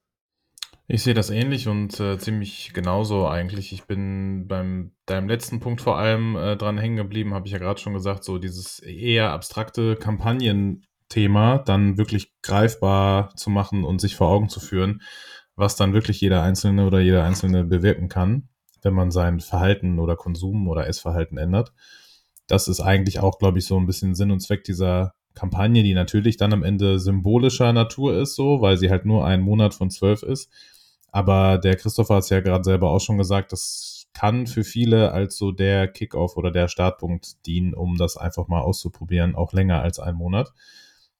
[0.86, 3.72] Ich sehe das ähnlich und äh, ziemlich genauso eigentlich.
[3.72, 7.58] Ich bin beim deinem letzten Punkt vor allem äh, dran hängen geblieben, habe ich ja
[7.58, 14.14] gerade schon gesagt, so dieses eher abstrakte Kampagnenthema dann wirklich greifbar zu machen und sich
[14.14, 15.00] vor Augen zu führen,
[15.56, 18.48] was dann wirklich jeder Einzelne oder jeder Einzelne bewirken kann,
[18.82, 21.72] wenn man sein Verhalten oder Konsum oder Essverhalten ändert.
[22.46, 25.94] Das ist eigentlich auch, glaube ich, so ein bisschen Sinn und Zweck dieser Kampagne, die
[25.94, 29.88] natürlich dann am Ende symbolischer Natur ist, so, weil sie halt nur einen Monat von
[29.88, 30.50] zwölf ist.
[31.14, 35.12] Aber der Christopher hat es ja gerade selber auch schon gesagt, das kann für viele
[35.12, 39.80] als so der Kickoff oder der Startpunkt dienen, um das einfach mal auszuprobieren, auch länger
[39.80, 40.52] als einen Monat.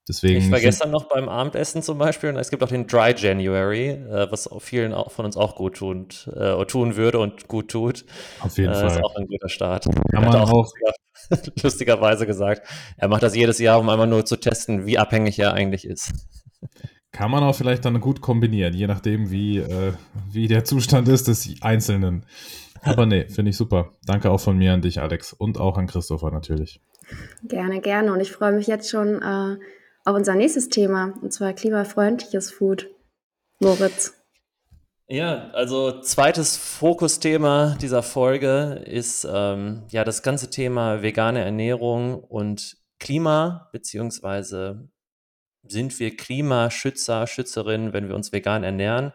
[0.08, 3.14] Deswegen Ich war gestern noch beim Abendessen zum Beispiel und es gibt auch den Dry
[3.16, 7.46] January, äh, was auch vielen auch von uns auch gut tut, äh, tun würde und
[7.46, 8.04] gut tut.
[8.40, 8.86] auf jeden äh, Fall.
[8.88, 9.84] Ist auch ein guter Start.
[9.84, 10.92] Kann man hat auch- lustiger,
[11.62, 15.54] lustigerweise gesagt, er macht das jedes Jahr, um einmal nur zu testen, wie abhängig er
[15.54, 16.12] eigentlich ist.
[17.14, 19.92] Kann man auch vielleicht dann gut kombinieren, je nachdem, wie, äh,
[20.32, 22.26] wie der Zustand ist des Einzelnen.
[22.82, 23.92] Aber nee, finde ich super.
[24.04, 25.32] Danke auch von mir an dich, Alex.
[25.32, 26.80] Und auch an Christopher natürlich.
[27.44, 28.12] Gerne, gerne.
[28.12, 29.56] Und ich freue mich jetzt schon äh,
[30.04, 32.90] auf unser nächstes Thema, und zwar klimafreundliches Food.
[33.60, 34.14] Moritz.
[35.06, 42.76] Ja, also zweites Fokusthema dieser Folge ist ähm, ja das ganze Thema vegane Ernährung und
[42.98, 44.88] Klima, beziehungsweise
[45.66, 49.12] sind wir Klimaschützer, Schützerinnen, wenn wir uns vegan ernähren?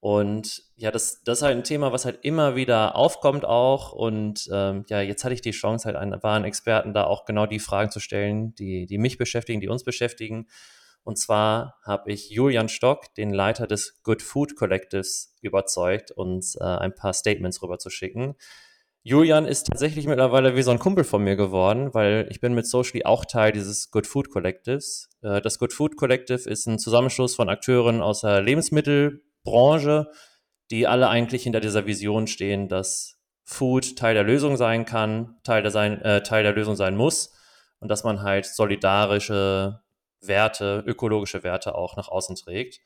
[0.00, 3.92] Und ja, das, das ist halt ein Thema, was halt immer wieder aufkommt auch.
[3.92, 7.46] Und ähm, ja, jetzt hatte ich die Chance, halt einen wahren Experten da auch genau
[7.46, 10.46] die Fragen zu stellen, die, die mich beschäftigen, die uns beschäftigen.
[11.02, 16.64] Und zwar habe ich Julian Stock, den Leiter des Good Food Collectives, überzeugt, uns äh,
[16.64, 18.34] ein paar Statements rüber zu schicken.
[19.08, 22.66] Julian ist tatsächlich mittlerweile wie so ein Kumpel von mir geworden, weil ich bin mit
[22.66, 25.08] Socially auch Teil dieses Good Food Collectives.
[25.22, 30.10] Äh, das Good Food Collective ist ein Zusammenschluss von Akteuren aus der Lebensmittelbranche,
[30.72, 35.62] die alle eigentlich hinter dieser Vision stehen, dass Food Teil der Lösung sein kann, Teil
[35.62, 37.32] der, sein, äh, Teil der Lösung sein muss
[37.78, 39.82] und dass man halt solidarische
[40.20, 42.80] Werte, ökologische Werte auch nach außen trägt.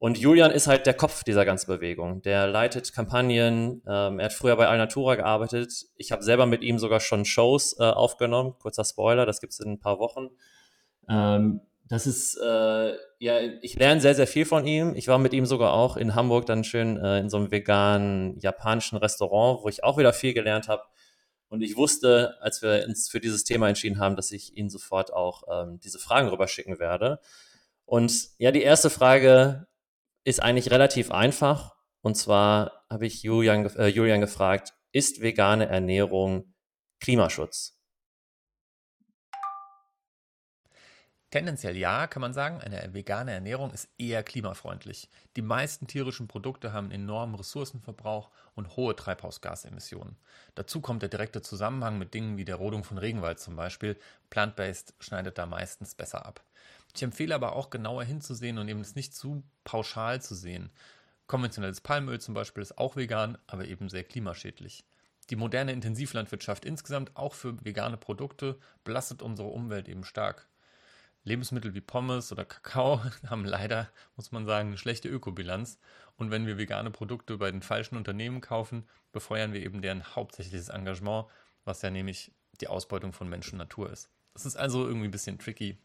[0.00, 2.22] Und Julian ist halt der Kopf dieser ganzen Bewegung.
[2.22, 3.82] Der leitet Kampagnen.
[3.86, 5.86] Ähm, er hat früher bei Alnatura gearbeitet.
[5.96, 8.54] Ich habe selber mit ihm sogar schon Shows äh, aufgenommen.
[8.60, 10.28] Kurzer Spoiler, das gibt es in ein paar Wochen.
[11.08, 14.94] Ähm, das ist, äh, ja, ich lerne sehr, sehr viel von ihm.
[14.94, 18.38] Ich war mit ihm sogar auch in Hamburg dann schön äh, in so einem veganen
[18.38, 20.82] japanischen Restaurant, wo ich auch wieder viel gelernt habe.
[21.48, 25.12] Und ich wusste, als wir uns für dieses Thema entschieden haben, dass ich Ihnen sofort
[25.12, 27.20] auch ähm, diese Fragen rüberschicken werde.
[27.86, 29.66] Und ja, die erste Frage
[30.28, 31.74] ist eigentlich relativ einfach.
[32.02, 36.54] Und zwar habe ich Julian, äh, Julian gefragt, ist vegane Ernährung
[37.00, 37.80] Klimaschutz?
[41.30, 42.60] Tendenziell ja, kann man sagen.
[42.60, 45.10] Eine vegane Ernährung ist eher klimafreundlich.
[45.36, 50.16] Die meisten tierischen Produkte haben enormen Ressourcenverbrauch und hohe Treibhausgasemissionen.
[50.54, 53.98] Dazu kommt der direkte Zusammenhang mit Dingen wie der Rodung von Regenwald zum Beispiel.
[54.30, 56.42] Plant-based schneidet da meistens besser ab.
[56.94, 60.70] Ich empfehle aber auch genauer hinzusehen und eben es nicht zu pauschal zu sehen.
[61.26, 64.84] Konventionelles Palmöl zum Beispiel ist auch vegan, aber eben sehr klimaschädlich.
[65.30, 70.48] Die moderne Intensivlandwirtschaft insgesamt, auch für vegane Produkte, belastet unsere Umwelt eben stark.
[71.24, 75.78] Lebensmittel wie Pommes oder Kakao haben leider, muss man sagen, eine schlechte Ökobilanz.
[76.16, 80.70] Und wenn wir vegane Produkte bei den falschen Unternehmen kaufen, befeuern wir eben deren hauptsächliches
[80.70, 81.26] Engagement,
[81.64, 84.10] was ja nämlich die Ausbeutung von Mensch und Natur ist.
[84.32, 85.78] Das ist also irgendwie ein bisschen tricky.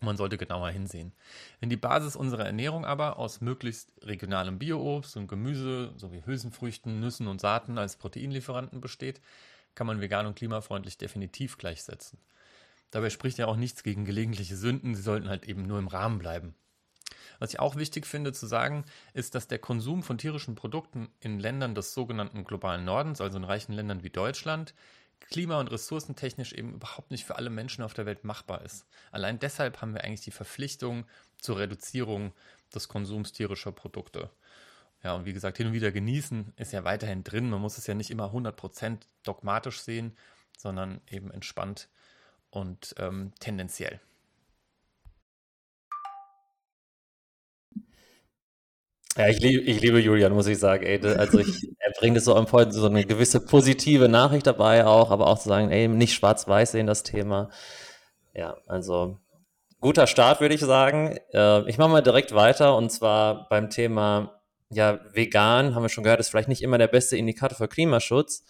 [0.00, 1.12] Man sollte genauer hinsehen.
[1.60, 7.28] Wenn die Basis unserer Ernährung aber aus möglichst regionalem Bioobst und Gemüse sowie Hülsenfrüchten, Nüssen
[7.28, 9.20] und Saaten als Proteinlieferanten besteht,
[9.74, 12.18] kann man vegan und klimafreundlich definitiv gleichsetzen.
[12.90, 16.18] Dabei spricht ja auch nichts gegen gelegentliche Sünden, sie sollten halt eben nur im Rahmen
[16.18, 16.54] bleiben.
[17.38, 21.40] Was ich auch wichtig finde zu sagen, ist, dass der Konsum von tierischen Produkten in
[21.40, 24.74] Ländern des sogenannten globalen Nordens, also in reichen Ländern wie Deutschland,
[25.28, 28.86] klima- und ressourcentechnisch eben überhaupt nicht für alle Menschen auf der Welt machbar ist.
[29.10, 31.06] Allein deshalb haben wir eigentlich die Verpflichtung
[31.38, 32.32] zur Reduzierung
[32.74, 34.30] des Konsums tierischer Produkte.
[35.02, 37.50] Ja, und wie gesagt, hin und wieder genießen ist ja weiterhin drin.
[37.50, 40.16] Man muss es ja nicht immer 100% dogmatisch sehen,
[40.56, 41.88] sondern eben entspannt
[42.50, 44.00] und ähm, tendenziell.
[49.16, 50.84] Ja, ich liebe, ich liebe Julian, muss ich sagen.
[50.84, 54.86] Ey, also ich, er bringt es so am Point, so eine gewisse positive Nachricht dabei
[54.86, 57.48] auch, aber auch zu sagen, ey, nicht schwarz-weiß sehen das Thema.
[58.34, 59.18] Ja, also
[59.80, 61.16] guter Start, würde ich sagen.
[61.32, 66.02] Äh, ich mache mal direkt weiter und zwar beim Thema, ja, vegan, haben wir schon
[66.02, 68.44] gehört, ist vielleicht nicht immer der beste Indikator für Klimaschutz.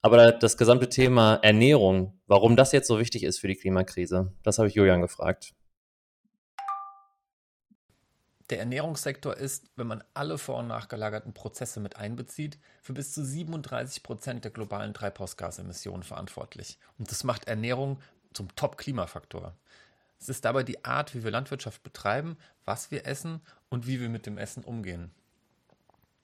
[0.00, 4.58] Aber das gesamte Thema Ernährung, warum das jetzt so wichtig ist für die Klimakrise, das
[4.58, 5.54] habe ich Julian gefragt.
[8.50, 13.24] Der Ernährungssektor ist, wenn man alle vor- und nachgelagerten Prozesse mit einbezieht, für bis zu
[13.24, 16.78] 37 Prozent der globalen Treibhausgasemissionen verantwortlich.
[16.98, 18.00] Und das macht Ernährung
[18.34, 19.54] zum Top-Klimafaktor.
[20.20, 24.10] Es ist dabei die Art, wie wir Landwirtschaft betreiben, was wir essen und wie wir
[24.10, 25.10] mit dem Essen umgehen.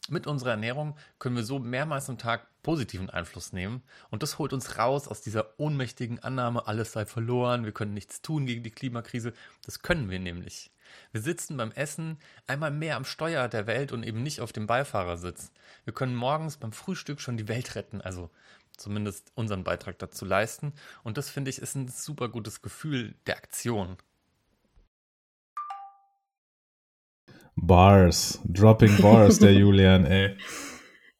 [0.09, 4.53] Mit unserer Ernährung können wir so mehrmals am Tag positiven Einfluss nehmen und das holt
[4.53, 8.71] uns raus aus dieser ohnmächtigen Annahme, alles sei verloren, wir können nichts tun gegen die
[8.71, 9.33] Klimakrise.
[9.65, 10.71] Das können wir nämlich.
[11.13, 14.67] Wir sitzen beim Essen einmal mehr am Steuer der Welt und eben nicht auf dem
[14.67, 15.53] Beifahrersitz.
[15.85, 18.31] Wir können morgens beim Frühstück schon die Welt retten, also
[18.77, 20.73] zumindest unseren Beitrag dazu leisten.
[21.03, 23.97] Und das finde ich ist ein super gutes Gefühl der Aktion.
[27.57, 30.37] Bars, dropping Bars, der Julian, ey.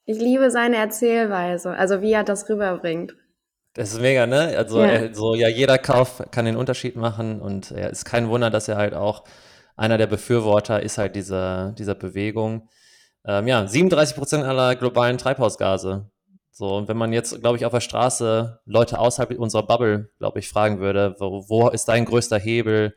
[0.07, 3.15] Ich liebe seine Erzählweise, also wie er das rüberbringt.
[3.75, 4.57] Das ist mega, ne?
[4.57, 4.87] Also, Ja.
[4.87, 8.67] er, so, ja, jeder Kauf kann den Unterschied machen und ja, ist kein Wunder, dass
[8.69, 9.25] er halt auch
[9.81, 12.69] einer der Befürworter ist halt dieser, dieser Bewegung.
[13.25, 16.11] Ähm, ja, 37 Prozent aller globalen Treibhausgase.
[16.51, 20.39] So, und wenn man jetzt, glaube ich, auf der Straße Leute außerhalb unserer Bubble, glaube
[20.39, 22.95] ich, fragen würde, wo, wo ist dein größter Hebel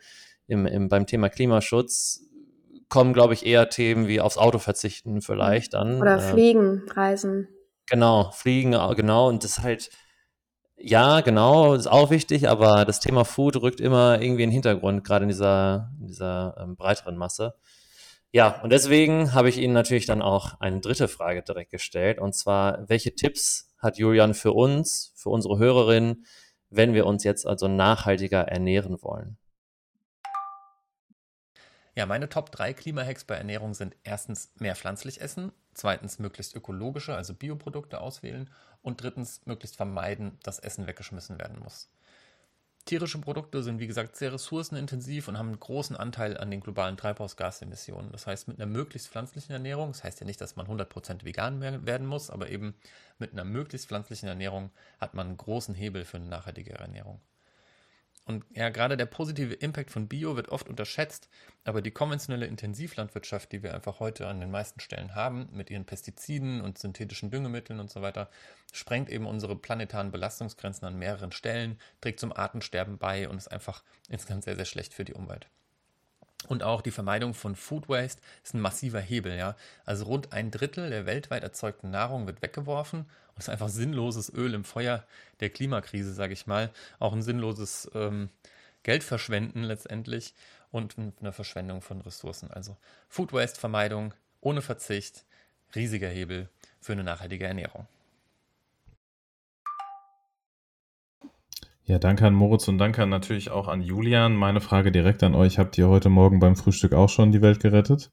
[0.48, 2.26] im, im, beim Thema Klimaschutz,
[2.90, 6.02] kommen, glaube ich, eher Themen wie aufs Auto verzichten vielleicht dann.
[6.02, 7.48] Oder Ähm, Fliegen, Reisen.
[7.86, 9.30] Genau, Fliegen, genau.
[9.30, 9.90] Und das ist halt,
[10.78, 15.04] ja, genau, ist auch wichtig, aber das Thema Food rückt immer irgendwie in den Hintergrund,
[15.04, 17.56] gerade in dieser, in dieser ähm, breiteren Masse.
[18.32, 22.34] Ja, und deswegen habe ich Ihnen natürlich dann auch eine dritte Frage direkt gestellt, und
[22.34, 26.26] zwar, welche Tipps hat Julian für uns, für unsere Hörerinnen,
[26.70, 29.38] wenn wir uns jetzt also nachhaltiger ernähren wollen?
[31.96, 37.16] Ja, meine Top 3 Klimahacks bei Ernährung sind erstens mehr pflanzlich essen, zweitens möglichst ökologische,
[37.16, 38.50] also Bioprodukte auswählen
[38.82, 41.92] und drittens möglichst vermeiden, dass Essen weggeschmissen werden muss.
[42.86, 46.98] Tierische Produkte sind wie gesagt sehr ressourcenintensiv und haben einen großen Anteil an den globalen
[46.98, 48.12] Treibhausgasemissionen.
[48.12, 51.62] Das heißt, mit einer möglichst pflanzlichen Ernährung, das heißt ja nicht, dass man 100% vegan
[51.62, 52.76] werden muss, aber eben
[53.20, 57.22] mit einer möglichst pflanzlichen Ernährung hat man einen großen Hebel für eine nachhaltige Ernährung.
[58.26, 61.30] Und ja, gerade der positive Impact von Bio wird oft unterschätzt,
[61.66, 65.86] aber die konventionelle Intensivlandwirtschaft, die wir einfach heute an den meisten Stellen haben, mit ihren
[65.86, 68.30] Pestiziden und synthetischen Düngemitteln und so weiter,
[68.72, 73.84] sprengt eben unsere planetaren Belastungsgrenzen an mehreren Stellen, trägt zum Artensterben bei und ist einfach
[74.08, 75.50] insgesamt sehr, sehr schlecht für die Umwelt.
[76.48, 79.56] Und auch die Vermeidung von Food Waste ist ein massiver Hebel, ja.
[79.86, 84.54] Also rund ein Drittel der weltweit erzeugten Nahrung wird weggeworfen und ist einfach sinnloses Öl
[84.54, 85.06] im Feuer
[85.40, 86.72] der Klimakrise, sage ich mal.
[87.00, 88.30] Auch ein sinnloses ähm,
[88.84, 90.34] Geldverschwenden letztendlich
[90.72, 92.52] und eine Verschwendung von Ressourcen.
[92.52, 92.76] Also
[93.08, 95.24] Food Waste Vermeidung ohne Verzicht,
[95.76, 96.50] riesiger Hebel
[96.82, 97.88] für eine nachhaltige Ernährung.
[101.86, 104.38] Ja, danke an Moritz und danke natürlich auch an Julian.
[104.38, 105.60] Meine Frage direkt an euch.
[105.60, 108.10] Habt ihr heute Morgen beim Frühstück auch schon die Welt gerettet?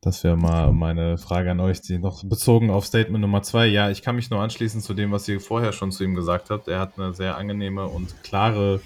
[0.00, 3.66] Das wäre mal meine Frage an euch, die noch bezogen auf Statement Nummer zwei.
[3.66, 6.50] Ja, ich kann mich nur anschließen zu dem, was ihr vorher schon zu ihm gesagt
[6.50, 6.66] habt.
[6.66, 8.80] Er hat eine sehr angenehme und klare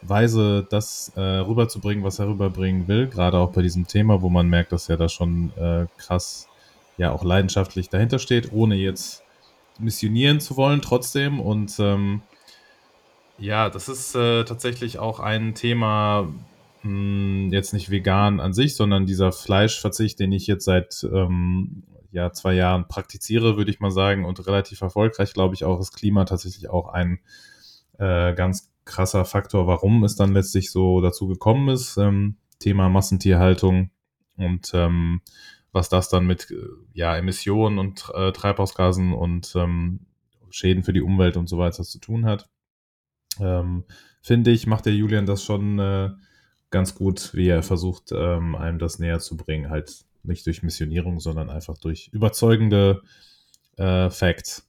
[0.00, 3.06] Weise, das äh, rüberzubringen, was er rüberbringen will.
[3.06, 6.48] Gerade auch bei diesem Thema, wo man merkt, dass er da schon äh, krass,
[6.96, 9.24] ja, auch leidenschaftlich dahinter steht, ohne jetzt
[9.78, 11.38] missionieren zu wollen trotzdem.
[11.38, 12.22] Und ähm,
[13.38, 16.22] ja, das ist äh, tatsächlich auch ein Thema,
[16.82, 21.84] mh, hm, jetzt nicht vegan an sich, sondern dieser Fleischverzicht, den ich jetzt seit ähm,
[22.12, 25.92] ja, zwei Jahren praktiziere, würde ich mal sagen, und relativ erfolgreich, glaube ich, auch das
[25.92, 27.20] Klima tatsächlich auch ein
[27.98, 31.96] äh, ganz krasser Faktor, warum es dann letztlich so dazu gekommen ist.
[31.98, 33.90] Ähm, Thema Massentierhaltung
[34.38, 35.20] und ähm,
[35.72, 36.56] was das dann mit äh,
[36.94, 40.06] ja, Emissionen und äh, Treibhausgasen und ähm,
[40.48, 42.48] Schäden für die Umwelt und so weiter zu tun hat
[43.40, 43.84] ähm,
[44.22, 46.10] finde ich, macht der Julian das schon äh,
[46.70, 49.70] ganz gut, wie er versucht, ähm, einem das näher zu bringen.
[49.70, 53.02] Halt nicht durch Missionierung, sondern einfach durch überzeugende
[53.76, 54.66] äh, Facts.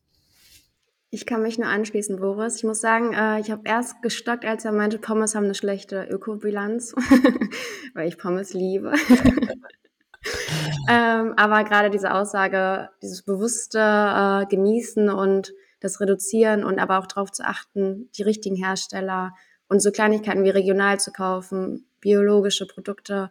[1.09, 2.57] Ich kann mich nur anschließen, Boris.
[2.57, 6.03] Ich muss sagen, äh, ich habe erst gestockt, als er meinte, Pommes haben eine schlechte
[6.03, 6.93] Ökobilanz,
[7.93, 8.91] weil ich Pommes liebe.
[10.89, 17.07] ähm, aber gerade diese Aussage, dieses bewusste äh, Genießen und das Reduzieren und aber auch
[17.07, 19.33] darauf zu achten, die richtigen Hersteller
[19.67, 23.29] und so Kleinigkeiten wie regional zu kaufen, biologische Produkte.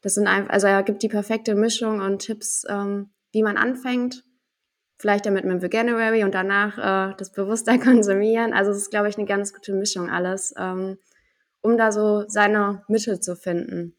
[0.00, 4.24] Das sind einfach, also er gibt die perfekte Mischung und Tipps, ähm, wie man anfängt.
[5.00, 6.78] Vielleicht damit mit dem Veganuary und danach
[7.12, 8.52] äh, das bewusster konsumieren.
[8.52, 10.98] Also es ist, glaube ich, eine ganz gute Mischung alles, ähm,
[11.60, 13.96] um da so seine Mittel zu finden.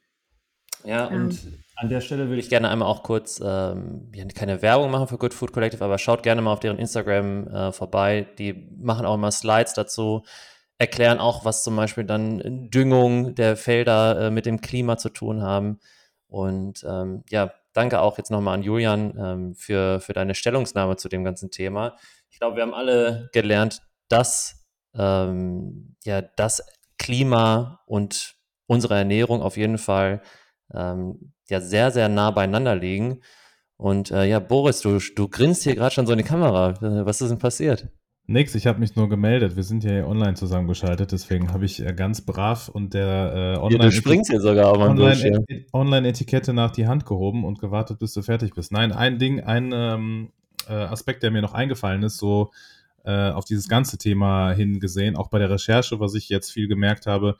[0.83, 1.39] Ja, und
[1.81, 5.33] an der Stelle würde ich gerne einmal auch kurz, ähm, keine Werbung machen für Good
[5.33, 8.27] Food Collective, aber schaut gerne mal auf deren Instagram äh, vorbei.
[8.37, 10.23] Die machen auch immer Slides dazu,
[10.77, 15.41] erklären auch, was zum Beispiel dann Düngung der Felder äh, mit dem Klima zu tun
[15.41, 15.79] haben.
[16.27, 21.07] Und ähm, ja, danke auch jetzt nochmal an Julian ähm, für, für deine Stellungnahme zu
[21.07, 21.95] dem ganzen Thema.
[22.29, 26.61] Ich glaube, wir haben alle gelernt, dass ähm, ja das
[26.97, 28.35] Klima und
[28.67, 30.21] unsere Ernährung auf jeden Fall
[30.73, 33.19] ähm, ja sehr, sehr nah beieinander liegen.
[33.77, 36.71] Und äh, ja, Boris, du, du grinst hier gerade schon so in die Kamera.
[36.81, 37.87] Äh, was ist denn passiert?
[38.29, 39.55] Nix, ich habe mich nur gemeldet.
[39.55, 43.85] Wir sind ja online zusammengeschaltet, deswegen habe ich äh, ganz brav und der äh, online,
[43.85, 47.97] ja, du springst hier sogar auf online, e Online-Etikette nach die Hand gehoben und gewartet,
[47.97, 48.71] bis du fertig bist.
[48.71, 50.31] Nein, ein Ding, ein ähm,
[50.67, 52.51] äh, Aspekt, der mir noch eingefallen ist, so
[53.03, 57.07] äh, auf dieses ganze Thema hingesehen, auch bei der Recherche, was ich jetzt viel gemerkt
[57.07, 57.35] habe,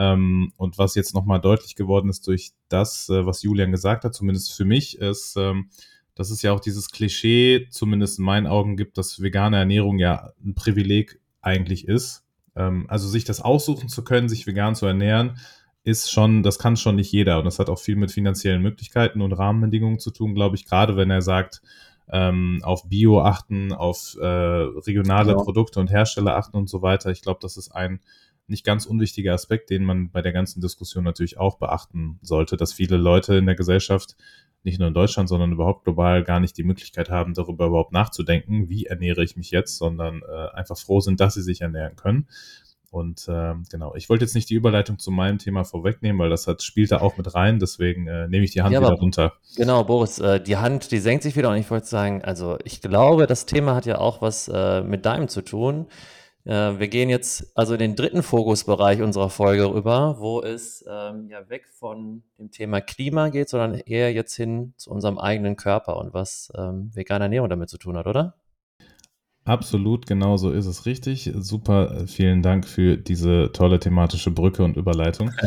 [0.00, 4.14] ähm, und was jetzt nochmal deutlich geworden ist durch das, äh, was Julian gesagt hat,
[4.14, 5.68] zumindest für mich, ist, ähm,
[6.14, 10.30] dass es ja auch dieses Klischee, zumindest in meinen Augen gibt, dass vegane Ernährung ja
[10.42, 12.24] ein Privileg eigentlich ist.
[12.56, 15.38] Ähm, also sich das aussuchen zu können, sich vegan zu ernähren,
[15.82, 17.38] ist schon, das kann schon nicht jeder.
[17.38, 20.96] Und das hat auch viel mit finanziellen Möglichkeiten und Rahmenbedingungen zu tun, glaube ich, gerade
[20.96, 21.60] wenn er sagt,
[22.10, 25.44] ähm, auf Bio achten, auf äh, regionale genau.
[25.44, 27.10] Produkte und Hersteller achten und so weiter.
[27.10, 28.00] Ich glaube, das ist ein
[28.50, 32.72] nicht ganz unwichtiger Aspekt, den man bei der ganzen Diskussion natürlich auch beachten sollte, dass
[32.72, 34.16] viele Leute in der Gesellschaft,
[34.62, 38.68] nicht nur in Deutschland, sondern überhaupt global gar nicht die Möglichkeit haben, darüber überhaupt nachzudenken,
[38.68, 42.26] wie ernähre ich mich jetzt, sondern äh, einfach froh sind, dass sie sich ernähren können.
[42.90, 46.48] Und äh, genau, ich wollte jetzt nicht die Überleitung zu meinem Thema vorwegnehmen, weil das
[46.48, 49.34] hat, spielt da auch mit rein, deswegen äh, nehme ich die Hand ja, wieder runter.
[49.56, 52.80] Genau, Boris, äh, die Hand, die senkt sich wieder und ich wollte sagen, also ich
[52.80, 55.86] glaube, das Thema hat ja auch was äh, mit deinem zu tun.
[56.44, 61.28] Äh, wir gehen jetzt also in den dritten Fokusbereich unserer Folge rüber, wo es ähm,
[61.28, 65.96] ja weg von dem Thema Klima geht, sondern eher jetzt hin zu unserem eigenen Körper
[65.98, 68.34] und was ähm, vegane Ernährung damit zu tun hat, oder?
[69.44, 71.32] Absolut, genau so ist es richtig.
[71.34, 75.32] Super, vielen Dank für diese tolle thematische Brücke und Überleitung.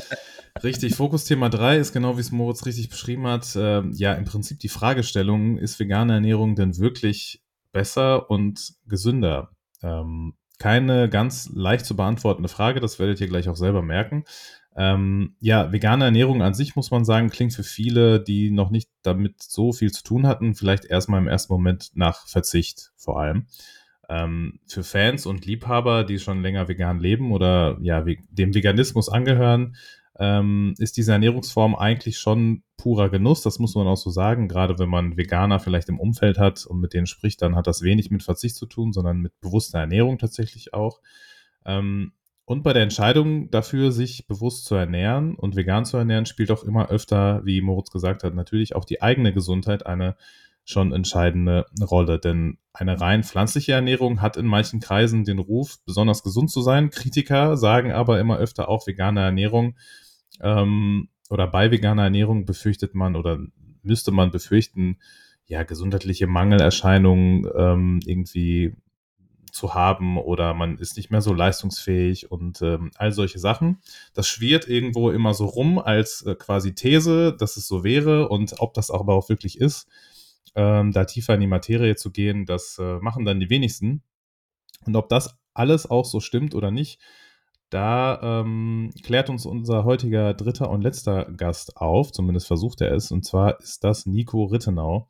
[0.62, 3.56] Richtig, Fokusthema 3 ist genau wie es Moritz richtig beschrieben hat.
[3.56, 9.50] Äh, ja, im Prinzip die Fragestellung, ist vegane Ernährung denn wirklich besser und gesünder?
[9.82, 14.24] Ähm, keine ganz leicht zu beantwortende Frage, das werdet ihr gleich auch selber merken.
[14.78, 18.90] Ähm, ja, vegane Ernährung an sich, muss man sagen, klingt für viele, die noch nicht
[19.02, 23.48] damit so viel zu tun hatten, vielleicht erstmal im ersten Moment nach Verzicht vor allem.
[24.08, 29.76] Ähm, für Fans und Liebhaber, die schon länger vegan leben oder ja, dem Veganismus angehören,
[30.20, 33.42] ähm, ist diese Ernährungsform eigentlich schon purer Genuss.
[33.42, 34.48] Das muss man auch so sagen.
[34.48, 37.82] Gerade wenn man Veganer vielleicht im Umfeld hat und mit denen spricht, dann hat das
[37.82, 41.02] wenig mit Verzicht zu tun, sondern mit bewusster Ernährung tatsächlich auch.
[41.66, 42.14] Ähm,
[42.46, 46.64] und bei der Entscheidung dafür, sich bewusst zu ernähren und vegan zu ernähren, spielt auch
[46.64, 50.18] immer öfter, wie Moritz gesagt hat, natürlich auch die eigene Gesundheit eine
[50.66, 52.20] schon entscheidende Rolle.
[52.20, 56.90] Denn eine rein pflanzliche Ernährung hat in manchen Kreisen den Ruf, besonders gesund zu sein.
[56.90, 59.76] Kritiker sagen aber immer öfter auch vegane Ernährung
[60.42, 63.40] ähm, oder bei veganer Ernährung befürchtet man oder
[63.82, 64.98] müsste man befürchten,
[65.46, 68.76] ja, gesundheitliche Mangelerscheinungen ähm, irgendwie
[69.52, 73.80] zu haben oder man ist nicht mehr so leistungsfähig und ähm, all solche Sachen.
[74.14, 78.56] Das schwirrt irgendwo immer so rum als äh, quasi These, dass es so wäre und
[78.60, 79.88] ob das aber auch wirklich ist,
[80.56, 84.02] ähm, da tiefer in die Materie zu gehen, das äh, machen dann die wenigsten.
[84.86, 87.00] Und ob das alles auch so stimmt oder nicht,
[87.74, 93.12] da ähm, klärt uns unser heutiger dritter und letzter Gast auf, zumindest versucht er es,
[93.12, 95.10] und zwar ist das Nico Rittenau.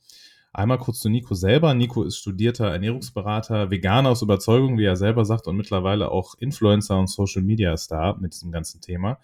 [0.53, 1.73] Einmal kurz zu Nico selber.
[1.73, 6.99] Nico ist studierter Ernährungsberater, Veganer aus Überzeugung, wie er selber sagt, und mittlerweile auch Influencer
[6.99, 9.19] und Social Media Star mit diesem ganzen Thema.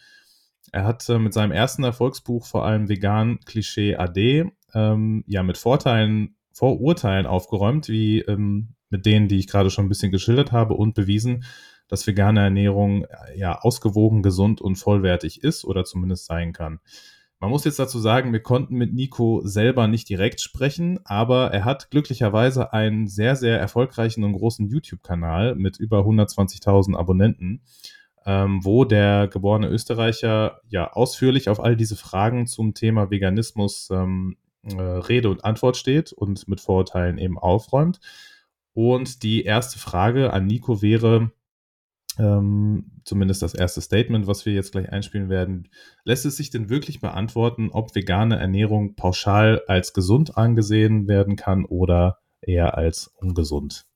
[0.72, 5.58] Er hat äh, mit seinem ersten Erfolgsbuch vor allem Vegan Klischee AD ähm, ja mit
[5.58, 10.74] Vorteilen, Vorurteilen aufgeräumt, wie ähm, mit denen, die ich gerade schon ein bisschen geschildert habe
[10.74, 11.44] und bewiesen,
[11.90, 16.80] dass vegane Ernährung äh, ja ausgewogen, gesund und vollwertig ist oder zumindest sein kann.
[17.42, 21.64] Man muss jetzt dazu sagen, wir konnten mit Nico selber nicht direkt sprechen, aber er
[21.64, 27.62] hat glücklicherweise einen sehr, sehr erfolgreichen und großen YouTube-Kanal mit über 120.000 Abonnenten,
[28.26, 34.36] ähm, wo der geborene Österreicher ja ausführlich auf all diese Fragen zum Thema Veganismus ähm,
[34.64, 38.02] äh, Rede und Antwort steht und mit Vorurteilen eben aufräumt.
[38.74, 41.32] Und die erste Frage an Nico wäre,
[42.20, 45.70] ähm, zumindest das erste Statement, was wir jetzt gleich einspielen werden.
[46.04, 51.66] Lässt es sich denn wirklich beantworten, ob vegane Ernährung pauschal als gesund angesehen werden kann
[51.66, 53.89] oder eher als ungesund?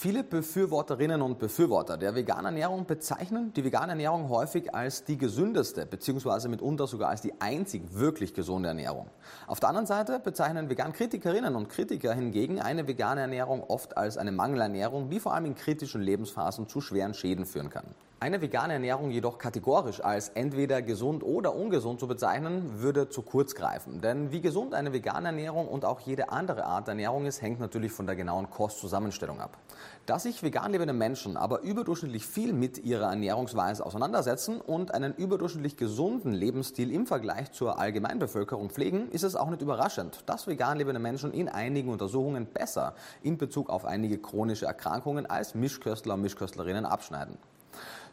[0.00, 5.86] Viele Befürworterinnen und Befürworter der veganen Ernährung bezeichnen die vegane Ernährung häufig als die gesündeste
[5.86, 9.10] beziehungsweise mitunter sogar als die einzig wirklich gesunde Ernährung.
[9.48, 14.30] Auf der anderen Seite bezeichnen Vegan-Kritikerinnen und Kritiker hingegen eine vegane Ernährung oft als eine
[14.30, 17.86] Mangelernährung, die vor allem in kritischen Lebensphasen zu schweren Schäden führen kann.
[18.20, 23.54] Eine vegane Ernährung jedoch kategorisch als entweder gesund oder ungesund zu bezeichnen, würde zu kurz
[23.54, 24.00] greifen.
[24.00, 27.92] Denn wie gesund eine vegane Ernährung und auch jede andere Art Ernährung ist, hängt natürlich
[27.92, 29.56] von der genauen Kostzusammenstellung ab.
[30.04, 35.76] Da sich vegan lebende Menschen aber überdurchschnittlich viel mit ihrer Ernährungsweise auseinandersetzen und einen überdurchschnittlich
[35.76, 40.98] gesunden Lebensstil im Vergleich zur Allgemeinbevölkerung pflegen, ist es auch nicht überraschend, dass vegan lebende
[40.98, 46.84] Menschen in einigen Untersuchungen besser in Bezug auf einige chronische Erkrankungen als Mischköstler und Mischköstlerinnen
[46.84, 47.38] abschneiden.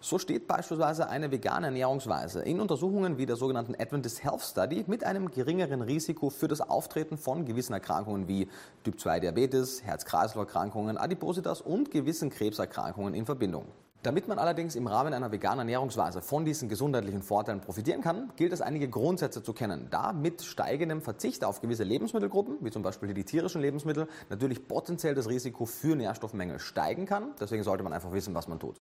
[0.07, 5.03] So steht beispielsweise eine vegane Ernährungsweise in Untersuchungen wie der sogenannten Adventist Health Study mit
[5.03, 8.47] einem geringeren Risiko für das Auftreten von gewissen Erkrankungen wie
[8.83, 13.65] Typ 2 Diabetes, Herz-Kreislauf-Erkrankungen, Adipositas und gewissen Krebserkrankungen in Verbindung.
[14.03, 18.53] Damit man allerdings im Rahmen einer veganen Ernährungsweise von diesen gesundheitlichen Vorteilen profitieren kann, gilt
[18.53, 23.11] es einige Grundsätze zu kennen, da mit steigendem Verzicht auf gewisse Lebensmittelgruppen, wie zum Beispiel
[23.15, 27.31] die tierischen Lebensmittel, natürlich potenziell das Risiko für Nährstoffmängel steigen kann.
[27.39, 28.77] Deswegen sollte man einfach wissen, was man tut.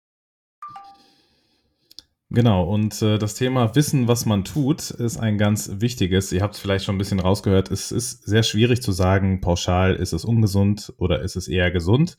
[2.32, 6.30] Genau, und äh, das Thema Wissen, was man tut, ist ein ganz wichtiges.
[6.30, 7.72] Ihr habt es vielleicht schon ein bisschen rausgehört.
[7.72, 12.16] Es ist sehr schwierig zu sagen, pauschal, ist es ungesund oder ist es eher gesund.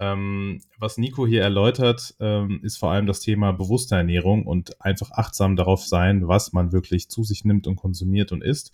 [0.00, 5.10] Ähm, was Nico hier erläutert, ähm, ist vor allem das Thema bewusste Ernährung und einfach
[5.10, 8.72] achtsam darauf sein, was man wirklich zu sich nimmt und konsumiert und isst.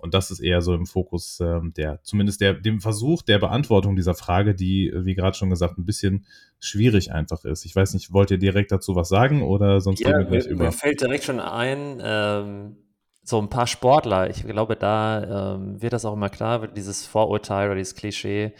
[0.00, 3.96] Und das ist eher so im Fokus ähm, der, zumindest der, dem Versuch der Beantwortung
[3.96, 6.26] dieser Frage, die, wie gerade schon gesagt, ein bisschen
[6.58, 7.64] schwierig einfach ist.
[7.64, 10.64] Ich weiß nicht, wollt ihr direkt dazu was sagen oder sonst ja, mir, über?
[10.64, 12.76] Mir fällt direkt schon ein, ähm,
[13.22, 14.30] so ein paar Sportler.
[14.30, 18.54] Ich glaube, da ähm, wird das auch immer klar, dieses Vorurteil oder dieses Klischee.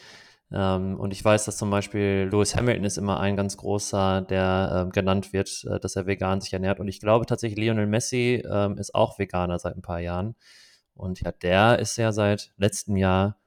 [0.53, 4.85] Ähm, und ich weiß, dass zum Beispiel Lewis Hamilton ist immer ein ganz großer, der
[4.87, 6.81] ähm, genannt wird, äh, dass er vegan sich ernährt.
[6.81, 10.35] Und ich glaube tatsächlich, Lionel Messi ähm, ist auch Veganer seit ein paar Jahren.
[11.01, 13.39] Und ja, der ist ja seit letztem Jahr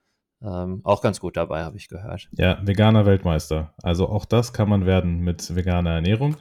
[0.42, 2.28] ähm, auch ganz gut dabei, habe ich gehört.
[2.34, 3.74] Ja, veganer Weltmeister.
[3.82, 6.36] Also auch das kann man werden mit veganer Ernährung.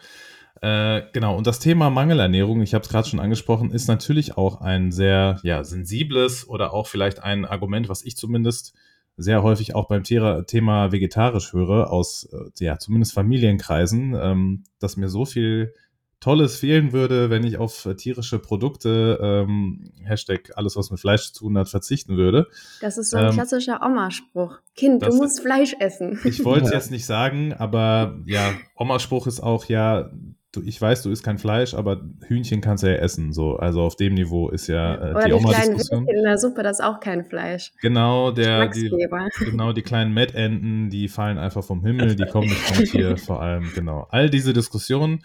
[0.62, 4.60] Äh, genau, und das Thema Mangelernährung, ich habe es gerade schon angesprochen, ist natürlich auch
[4.60, 8.74] ein sehr ja, sensibles oder auch vielleicht ein Argument, was ich zumindest
[9.16, 15.08] sehr häufig auch beim Thema vegetarisch höre, aus äh, ja, zumindest Familienkreisen, ähm, dass mir
[15.08, 15.74] so viel
[16.22, 21.32] Tolles fehlen würde, wenn ich auf äh, tierische Produkte, ähm, Hashtag alles, was mit Fleisch
[21.32, 22.46] zu tun hat, verzichten würde.
[22.80, 24.58] Das ist so ein ähm, klassischer Oma-Spruch.
[24.76, 26.20] Kind, du musst Fleisch essen.
[26.22, 30.12] Ich wollte es jetzt nicht sagen, aber ja, Oma-Spruch ist auch ja,
[30.52, 33.32] du, ich weiß, du isst kein Fleisch, aber Hühnchen kannst du ja essen.
[33.32, 33.56] So.
[33.56, 36.62] Also auf dem Niveau ist ja äh, Oder die, die kleinen Würstchen in der Suppe,
[36.62, 37.72] das ist auch kein Fleisch.
[37.80, 38.90] Genau, der, die,
[39.40, 43.42] genau, die kleinen Mettenten, die fallen einfach vom Himmel, die kommen nicht vom Tier vor
[43.42, 44.06] allem, genau.
[44.10, 45.24] All diese Diskussionen,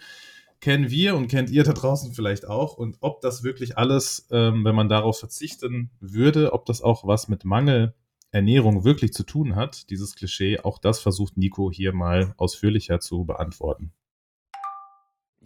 [0.60, 2.76] kennen wir und kennt ihr da draußen vielleicht auch.
[2.76, 7.28] Und ob das wirklich alles, ähm, wenn man darauf verzichten würde, ob das auch was
[7.28, 13.00] mit Mangelernährung wirklich zu tun hat, dieses Klischee, auch das versucht Nico hier mal ausführlicher
[13.00, 13.92] zu beantworten.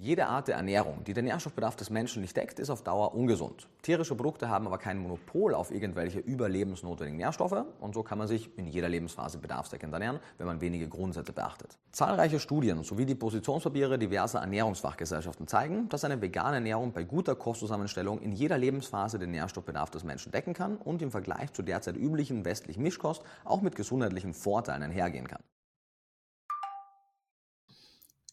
[0.03, 3.69] Jede Art der Ernährung, die den Nährstoffbedarf des Menschen nicht deckt, ist auf Dauer ungesund.
[3.83, 8.51] Tierische Produkte haben aber kein Monopol auf irgendwelche überlebensnotwendigen Nährstoffe und so kann man sich
[8.59, 11.79] in jeder Lebensphase bedarfsdeckend ernähren, wenn man wenige Grundsätze beachtet.
[11.93, 18.21] Zahlreiche Studien sowie die Positionspapiere diverser Ernährungsfachgesellschaften zeigen, dass eine vegane Ernährung bei guter Kostzusammenstellung
[18.23, 22.45] in jeder Lebensphase den Nährstoffbedarf des Menschen decken kann und im Vergleich zur derzeit üblichen
[22.45, 25.45] westlichen Mischkost auch mit gesundheitlichen Vorteilen einhergehen kann.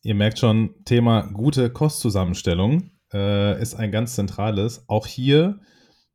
[0.02, 4.86] Ihr merkt schon, Thema gute Kostzusammenstellung äh, ist ein ganz zentrales.
[4.88, 5.60] Auch hier,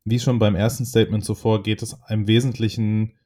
[0.04, 3.18] wie schon beim ersten Statement zuvor, geht es im Wesentlichen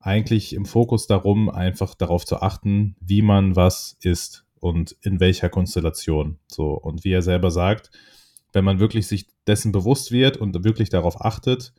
[0.00, 5.50] eigentlich im Fokus darum, einfach darauf zu achten, wie man was isst und in welcher
[5.50, 6.38] Konstellation.
[6.48, 7.90] So, und wie er selber sagt,
[8.52, 11.74] wenn man wirklich sich dessen bewusst wird und wirklich darauf achtet,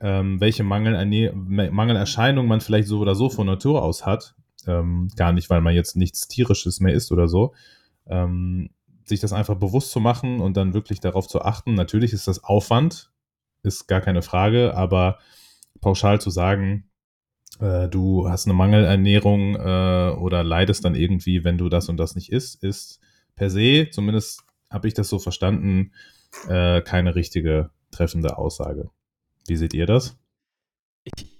[0.00, 4.34] ähm, welche Mangelerscheinungen man vielleicht so oder so von Natur aus hat,
[4.66, 7.54] ähm, gar nicht, weil man jetzt nichts Tierisches mehr isst oder so,
[8.06, 8.70] ähm,
[9.04, 11.74] sich das einfach bewusst zu machen und dann wirklich darauf zu achten.
[11.74, 13.10] Natürlich ist das Aufwand,
[13.62, 15.18] ist gar keine Frage, aber
[15.80, 16.88] pauschal zu sagen,
[17.60, 22.14] äh, du hast eine Mangelernährung äh, oder leidest dann irgendwie, wenn du das und das
[22.14, 23.00] nicht isst, ist
[23.34, 25.92] per se, zumindest habe ich das so verstanden,
[26.48, 28.90] äh, keine richtige treffende Aussage.
[29.46, 30.16] Wie seht ihr das?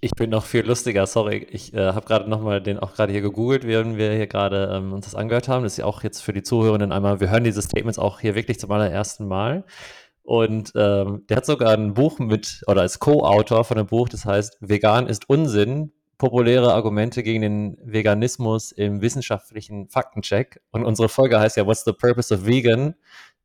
[0.05, 1.46] Ich, bin noch viel lustiger, sorry.
[1.53, 4.92] Ich äh, habe gerade nochmal den auch gerade hier gegoogelt, während wir hier gerade ähm,
[4.92, 5.62] uns das angehört haben.
[5.62, 8.34] Das ist ja auch jetzt für die Zuhörenden einmal, wir hören diese Statements auch hier
[8.34, 9.64] wirklich zum allerersten Mal.
[10.24, 14.24] Und ähm, der hat sogar ein Buch mit, oder als Co-Autor von einem Buch, das
[14.24, 20.61] heißt Vegan ist Unsinn, populäre Argumente gegen den Veganismus im wissenschaftlichen Faktencheck.
[20.72, 22.96] Und unsere Folge heißt ja What's the Purpose of Vegan?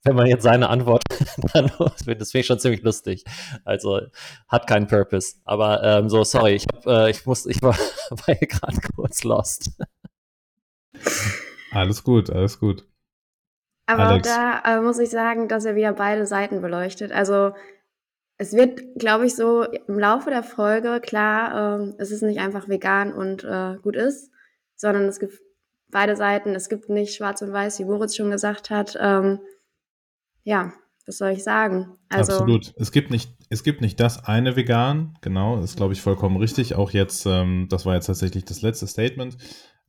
[0.07, 1.03] Wenn man jetzt seine Antwort
[1.53, 3.23] dann das finde ich schon ziemlich lustig.
[3.65, 4.01] Also
[4.47, 5.35] hat keinen Purpose.
[5.43, 7.73] Aber ähm, so, sorry, ich, hab, äh, ich, muss, ich war,
[8.09, 9.71] war hier gerade kurz lost.
[11.71, 12.85] Alles gut, alles gut.
[13.85, 14.27] Aber Alex.
[14.27, 17.11] auch da äh, muss ich sagen, dass er wieder beide Seiten beleuchtet.
[17.11, 17.53] Also
[18.37, 22.67] es wird, glaube ich, so im Laufe der Folge klar, äh, es ist nicht einfach
[22.67, 24.31] vegan und äh, gut ist,
[24.75, 25.39] sondern es gibt
[25.89, 26.55] beide Seiten.
[26.55, 28.97] Es gibt nicht schwarz und weiß, wie Boris schon gesagt hat.
[28.99, 29.39] Ähm,
[30.47, 30.71] ja,
[31.05, 31.97] was soll ich sagen?
[32.07, 32.73] Also, Absolut.
[32.77, 36.75] Es gibt nicht, es gibt nicht das eine Vegan, genau, ist glaube ich vollkommen richtig.
[36.75, 39.37] Auch jetzt, ähm, das war jetzt tatsächlich das letzte Statement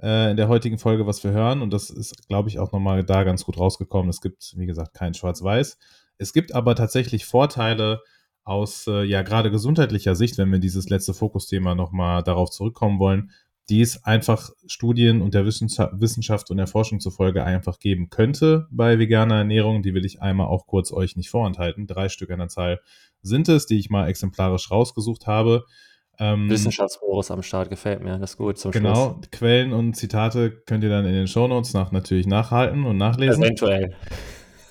[0.02, 1.62] äh, in der heutigen Folge, was wir hören.
[1.62, 4.10] Und das ist, glaube ich, auch nochmal da ganz gut rausgekommen.
[4.10, 5.78] Es gibt, wie gesagt, kein Schwarz-Weiß.
[6.18, 8.02] Es gibt aber tatsächlich Vorteile
[8.42, 13.30] aus, äh, ja, gerade gesundheitlicher Sicht, wenn wir dieses letzte Fokusthema nochmal darauf zurückkommen wollen,
[13.68, 18.98] die es einfach Studien und der Wissenschaft und der Forschung zufolge einfach geben könnte bei
[18.98, 19.82] veganer Ernährung.
[19.82, 21.86] Die will ich einmal auch kurz euch nicht vorenthalten.
[21.86, 22.80] Drei Stück an der Zahl
[23.20, 25.66] sind es, die ich mal exemplarisch rausgesucht habe.
[26.18, 29.30] Ähm, Wissenschaftsforos am Start gefällt mir, das ist gut zum genau, Schluss.
[29.30, 33.42] Quellen und Zitate könnt ihr dann in den Shownotes nach natürlich nachhalten und nachlesen.
[33.42, 33.94] Eventuell.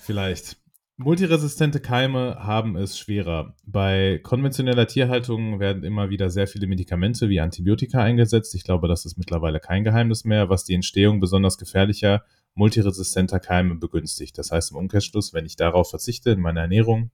[0.02, 0.58] Vielleicht.
[1.00, 3.54] Multiresistente Keime haben es schwerer.
[3.64, 8.52] Bei konventioneller Tierhaltung werden immer wieder sehr viele Medikamente wie Antibiotika eingesetzt.
[8.56, 12.24] Ich glaube, das ist mittlerweile kein Geheimnis mehr, was die Entstehung besonders gefährlicher
[12.54, 14.36] multiresistenter Keime begünstigt.
[14.38, 17.12] Das heißt im Umkehrschluss, wenn ich darauf verzichte in meiner Ernährung,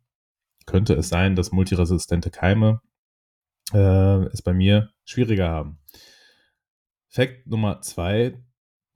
[0.64, 2.80] könnte es sein, dass multiresistente Keime
[3.74, 5.78] äh, es bei mir schwieriger haben.
[7.10, 8.42] Fakt Nummer zwei,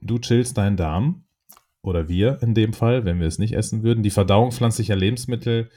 [0.01, 1.28] du chillst deinen Darm
[1.89, 4.03] oder wir in dem Fall, wenn wir es nicht essen würden.
[4.03, 5.71] Die Verdauung pflanzlicher Lebensmittel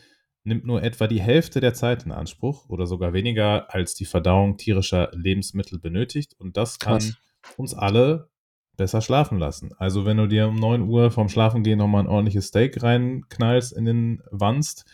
[0.43, 4.57] nimmt nur etwa die Hälfte der Zeit in Anspruch oder sogar weniger als die Verdauung
[4.57, 6.36] tierischer Lebensmittel benötigt.
[6.38, 7.18] Und das kann Krass.
[7.57, 8.30] uns alle
[8.78, 9.72] besser schlafen lassen.
[9.78, 13.86] Also wenn du dir um 9 Uhr vorm Schlafengehen nochmal ein ordentliches Steak reinknallst in
[13.86, 14.86] den Wanst,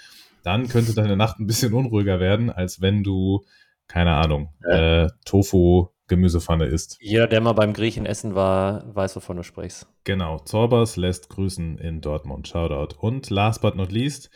[0.43, 3.45] dann könnte deine Nacht ein bisschen unruhiger werden, als wenn du,
[3.87, 5.05] keine Ahnung, ja.
[5.05, 6.97] äh, Tofu Gemüsepfanne isst.
[7.01, 9.87] Jeder, der mal beim Griechen essen war, weiß, wovon du sprichst.
[10.03, 10.39] Genau.
[10.39, 12.47] Zorbers lässt grüßen in Dortmund.
[12.47, 12.95] Shoutout.
[12.99, 14.29] Und last but not least,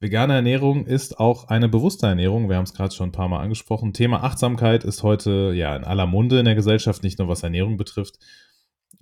[0.00, 2.48] vegane Ernährung ist auch eine bewusste Ernährung.
[2.48, 3.94] Wir haben es gerade schon ein paar Mal angesprochen.
[3.94, 7.78] Thema Achtsamkeit ist heute ja in aller Munde in der Gesellschaft, nicht nur was Ernährung
[7.78, 8.18] betrifft.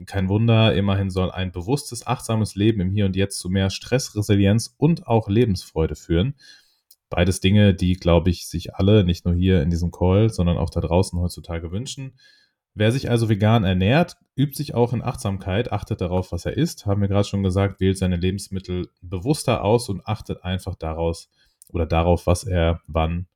[0.07, 4.75] Kein Wunder, immerhin soll ein bewusstes, achtsames Leben im Hier und Jetzt zu mehr Stressresilienz
[4.79, 6.35] und auch Lebensfreude führen.
[7.13, 10.71] Beides Dinge, die, glaube ich, sich alle, nicht nur hier in diesem Call, sondern auch
[10.71, 12.15] da draußen heutzutage wünschen.
[12.73, 16.87] Wer sich also vegan ernährt, übt sich auch in Achtsamkeit, achtet darauf, was er isst,
[16.87, 21.29] haben wir gerade schon gesagt, wählt seine Lebensmittel bewusster aus und achtet einfach daraus
[21.69, 23.27] oder darauf, was er wann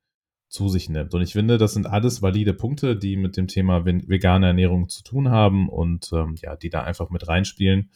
[0.48, 1.12] zu sich nimmt.
[1.12, 5.02] Und ich finde, das sind alles valide Punkte, die mit dem Thema vegane Ernährung zu
[5.02, 7.90] tun haben und ähm, ja, die da einfach mit reinspielen.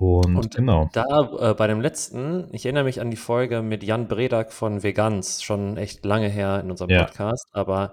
[0.00, 0.88] Und, Und genau.
[0.94, 4.82] Da äh, bei dem letzten, ich erinnere mich an die Folge mit Jan Bredak von
[4.82, 7.04] Vegans, schon echt lange her in unserem Ja.
[7.04, 7.92] Podcast, aber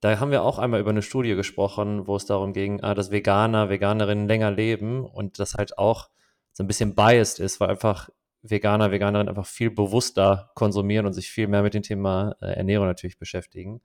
[0.00, 3.10] da haben wir auch einmal über eine Studie gesprochen, wo es darum ging, ah, dass
[3.10, 6.10] Veganer, Veganerinnen länger leben und das halt auch
[6.52, 8.08] so ein bisschen biased ist, weil einfach
[8.42, 12.86] Veganer, Veganerinnen einfach viel bewusster konsumieren und sich viel mehr mit dem Thema äh, Ernährung
[12.86, 13.80] natürlich beschäftigen.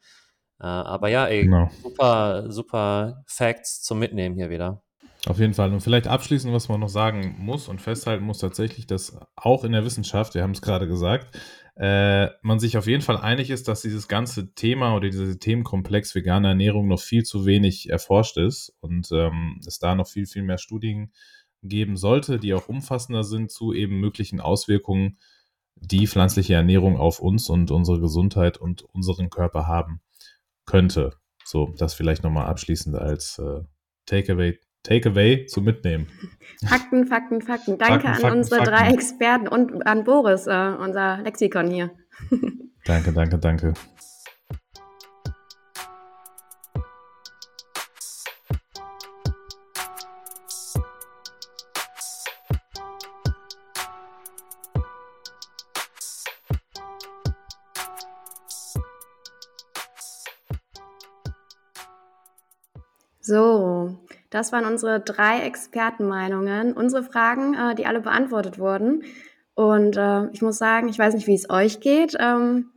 [0.60, 1.72] Äh, aber ja, ey, Genau.
[1.82, 4.84] super, super Facts zum Mitnehmen hier wieder.
[5.28, 5.74] Auf jeden Fall.
[5.74, 9.74] Und vielleicht abschließend, was man noch sagen muss und festhalten muss, tatsächlich, dass auch in
[9.74, 11.38] der Wissenschaft, wir haben es gerade gesagt,
[11.76, 16.16] äh, man sich auf jeden Fall einig ist, dass dieses ganze Thema oder dieser Themenkomplex
[16.16, 20.44] vegane Ernährung noch viel zu wenig erforscht ist und ähm, es da noch viel, viel
[20.44, 21.12] mehr Studien
[21.62, 25.18] geben sollte, die auch umfassender sind zu eben möglichen Auswirkungen,
[25.76, 30.00] die pflanzliche Ernährung auf uns und unsere Gesundheit und unseren Körper haben
[30.66, 31.18] könnte.
[31.44, 33.62] So, das vielleicht nochmal abschließend als äh,
[34.06, 34.58] Takeaway
[34.88, 36.08] Takeaway zum Mitnehmen.
[36.66, 37.78] Fakten, Fakten, Fakten.
[37.78, 38.74] Danke Fakten, an Fakten, unsere Fakten.
[38.74, 41.92] drei Experten und an Boris, äh, unser Lexikon hier.
[42.86, 43.74] Danke, danke, danke.
[63.20, 69.04] So, das waren unsere drei Expertenmeinungen, unsere Fragen, äh, die alle beantwortet wurden.
[69.54, 72.16] Und äh, ich muss sagen, ich weiß nicht, wie es euch geht.
[72.20, 72.72] Ähm,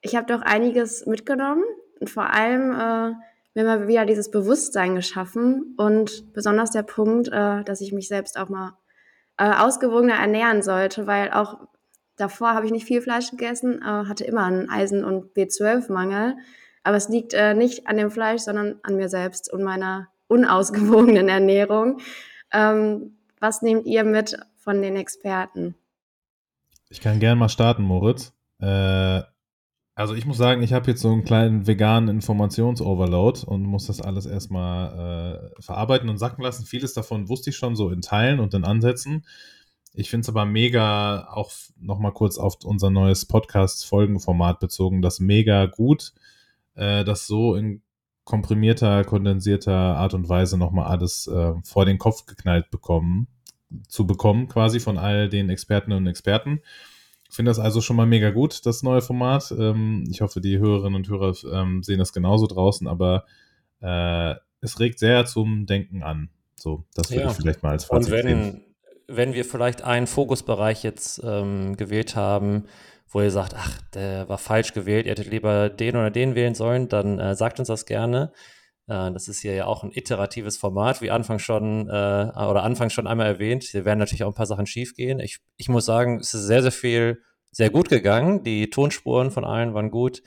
[0.00, 1.64] ich habe doch einiges mitgenommen
[2.00, 3.14] und vor allem äh,
[3.54, 8.38] mir mal wieder dieses Bewusstsein geschaffen und besonders der Punkt, äh, dass ich mich selbst
[8.38, 8.78] auch mal
[9.36, 11.60] äh, ausgewogener ernähren sollte, weil auch
[12.16, 16.36] davor habe ich nicht viel Fleisch gegessen, äh, hatte immer einen Eisen- und B12-Mangel.
[16.84, 21.28] Aber es liegt äh, nicht an dem Fleisch, sondern an mir selbst und meiner unausgewogenen
[21.28, 22.00] Ernährung.
[22.52, 25.74] Ähm, was nehmt ihr mit von den Experten?
[26.88, 28.32] Ich kann gern mal starten, Moritz.
[28.60, 29.22] Äh,
[29.94, 34.00] also ich muss sagen, ich habe jetzt so einen kleinen veganen Informationsoverload und muss das
[34.00, 36.64] alles erstmal äh, verarbeiten und sacken lassen.
[36.64, 39.26] Vieles davon wusste ich schon so in Teilen und in Ansätzen.
[39.94, 45.66] Ich finde es aber mega, auch nochmal kurz auf unser neues Podcast-Folgenformat bezogen, das mega
[45.66, 46.14] gut,
[46.74, 47.81] äh, das so in
[48.24, 53.26] komprimierter, kondensierter Art und Weise nochmal alles äh, vor den Kopf geknallt bekommen,
[53.88, 56.60] zu bekommen, quasi von all den Expertinnen und Experten.
[57.28, 59.52] Ich finde das also schon mal mega gut, das neue Format.
[59.58, 63.24] Ähm, ich hoffe, die Hörerinnen und Hörer ähm, sehen das genauso draußen, aber
[63.80, 66.28] äh, es regt sehr zum Denken an.
[66.54, 67.30] So, das würde Ja.
[67.30, 68.62] ich vielleicht mal als Und Fazit sehen.
[69.08, 72.64] wenn, wenn wir vielleicht einen Fokusbereich jetzt ähm, gewählt haben,
[73.12, 76.54] wo ihr sagt, ach, der war falsch gewählt, ihr hättet lieber den oder den wählen
[76.54, 78.32] sollen, dann äh, sagt uns das gerne.
[78.88, 82.92] Äh, das ist hier ja auch ein iteratives Format, wie Anfang schon äh, oder anfangs
[82.92, 83.64] schon einmal erwähnt.
[83.64, 85.20] Hier werden natürlich auch ein paar Sachen schiefgehen.
[85.20, 88.44] Ich, ich muss sagen, es ist sehr, sehr viel sehr gut gegangen.
[88.44, 90.22] Die Tonspuren von allen waren gut,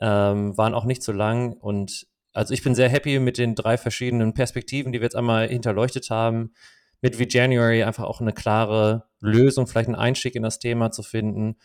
[0.00, 3.76] ähm, waren auch nicht zu lang und also ich bin sehr happy mit den drei
[3.76, 6.52] verschiedenen Perspektiven, die wir jetzt einmal hinterleuchtet haben
[7.00, 11.02] mit wie January einfach auch eine klare Lösung, vielleicht einen Einstieg in das Thema zu
[11.02, 11.56] finden.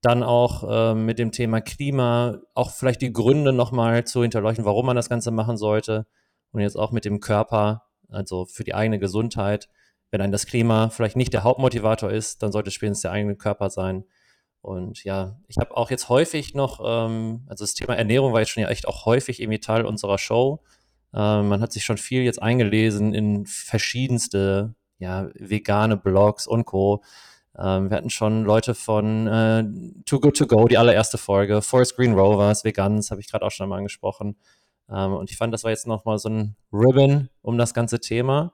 [0.00, 4.86] Dann auch ähm, mit dem Thema Klima, auch vielleicht die Gründe nochmal zu hinterleuchten, warum
[4.86, 6.06] man das Ganze machen sollte.
[6.52, 9.68] Und jetzt auch mit dem Körper, also für die eigene Gesundheit.
[10.10, 13.36] Wenn ein das Klima vielleicht nicht der Hauptmotivator ist, dann sollte es spätestens der eigene
[13.36, 14.04] Körper sein.
[14.60, 18.50] Und ja, ich habe auch jetzt häufig noch, ähm, also das Thema Ernährung war jetzt
[18.50, 20.62] schon ja echt auch häufig irgendwie Teil unserer Show.
[21.14, 27.02] Ähm, man hat sich schon viel jetzt eingelesen in verschiedenste ja, vegane Blogs und Co.
[27.56, 29.64] Ähm, wir hatten schon Leute von äh,
[30.04, 33.50] Too Good To Go, die allererste Folge, Forest Green Rovers, Vegans, habe ich gerade auch
[33.50, 34.36] schon mal angesprochen.
[34.90, 38.52] Ähm, und ich fand, das war jetzt nochmal so ein Ribbon um das ganze Thema.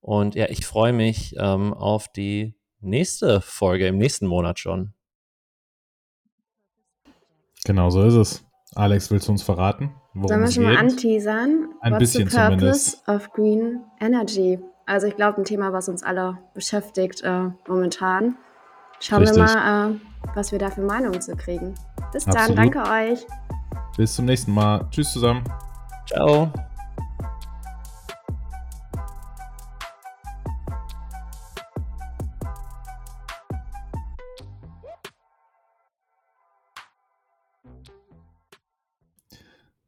[0.00, 4.92] Und ja, ich freue mich ähm, auf die nächste Folge im nächsten Monat schon.
[7.64, 8.44] Genau so ist es.
[8.74, 11.70] Alex, willst du uns verraten, worum Sollen wir schon mal anteasern?
[11.80, 13.08] Ein What's bisschen the purpose zumindest.
[13.08, 14.58] of Green Energy?
[14.86, 18.36] Also ich glaube, ein Thema, was uns alle beschäftigt äh, momentan.
[19.00, 19.38] Schauen Richtig.
[19.38, 20.00] wir mal, äh,
[20.34, 21.74] was wir da für Meinungen zu kriegen.
[22.12, 22.58] Bis dann, Absolut.
[22.58, 23.26] danke euch.
[23.96, 24.86] Bis zum nächsten Mal.
[24.90, 25.44] Tschüss zusammen.
[26.06, 26.52] Ciao.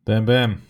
[0.04, 0.62] Bam, bam.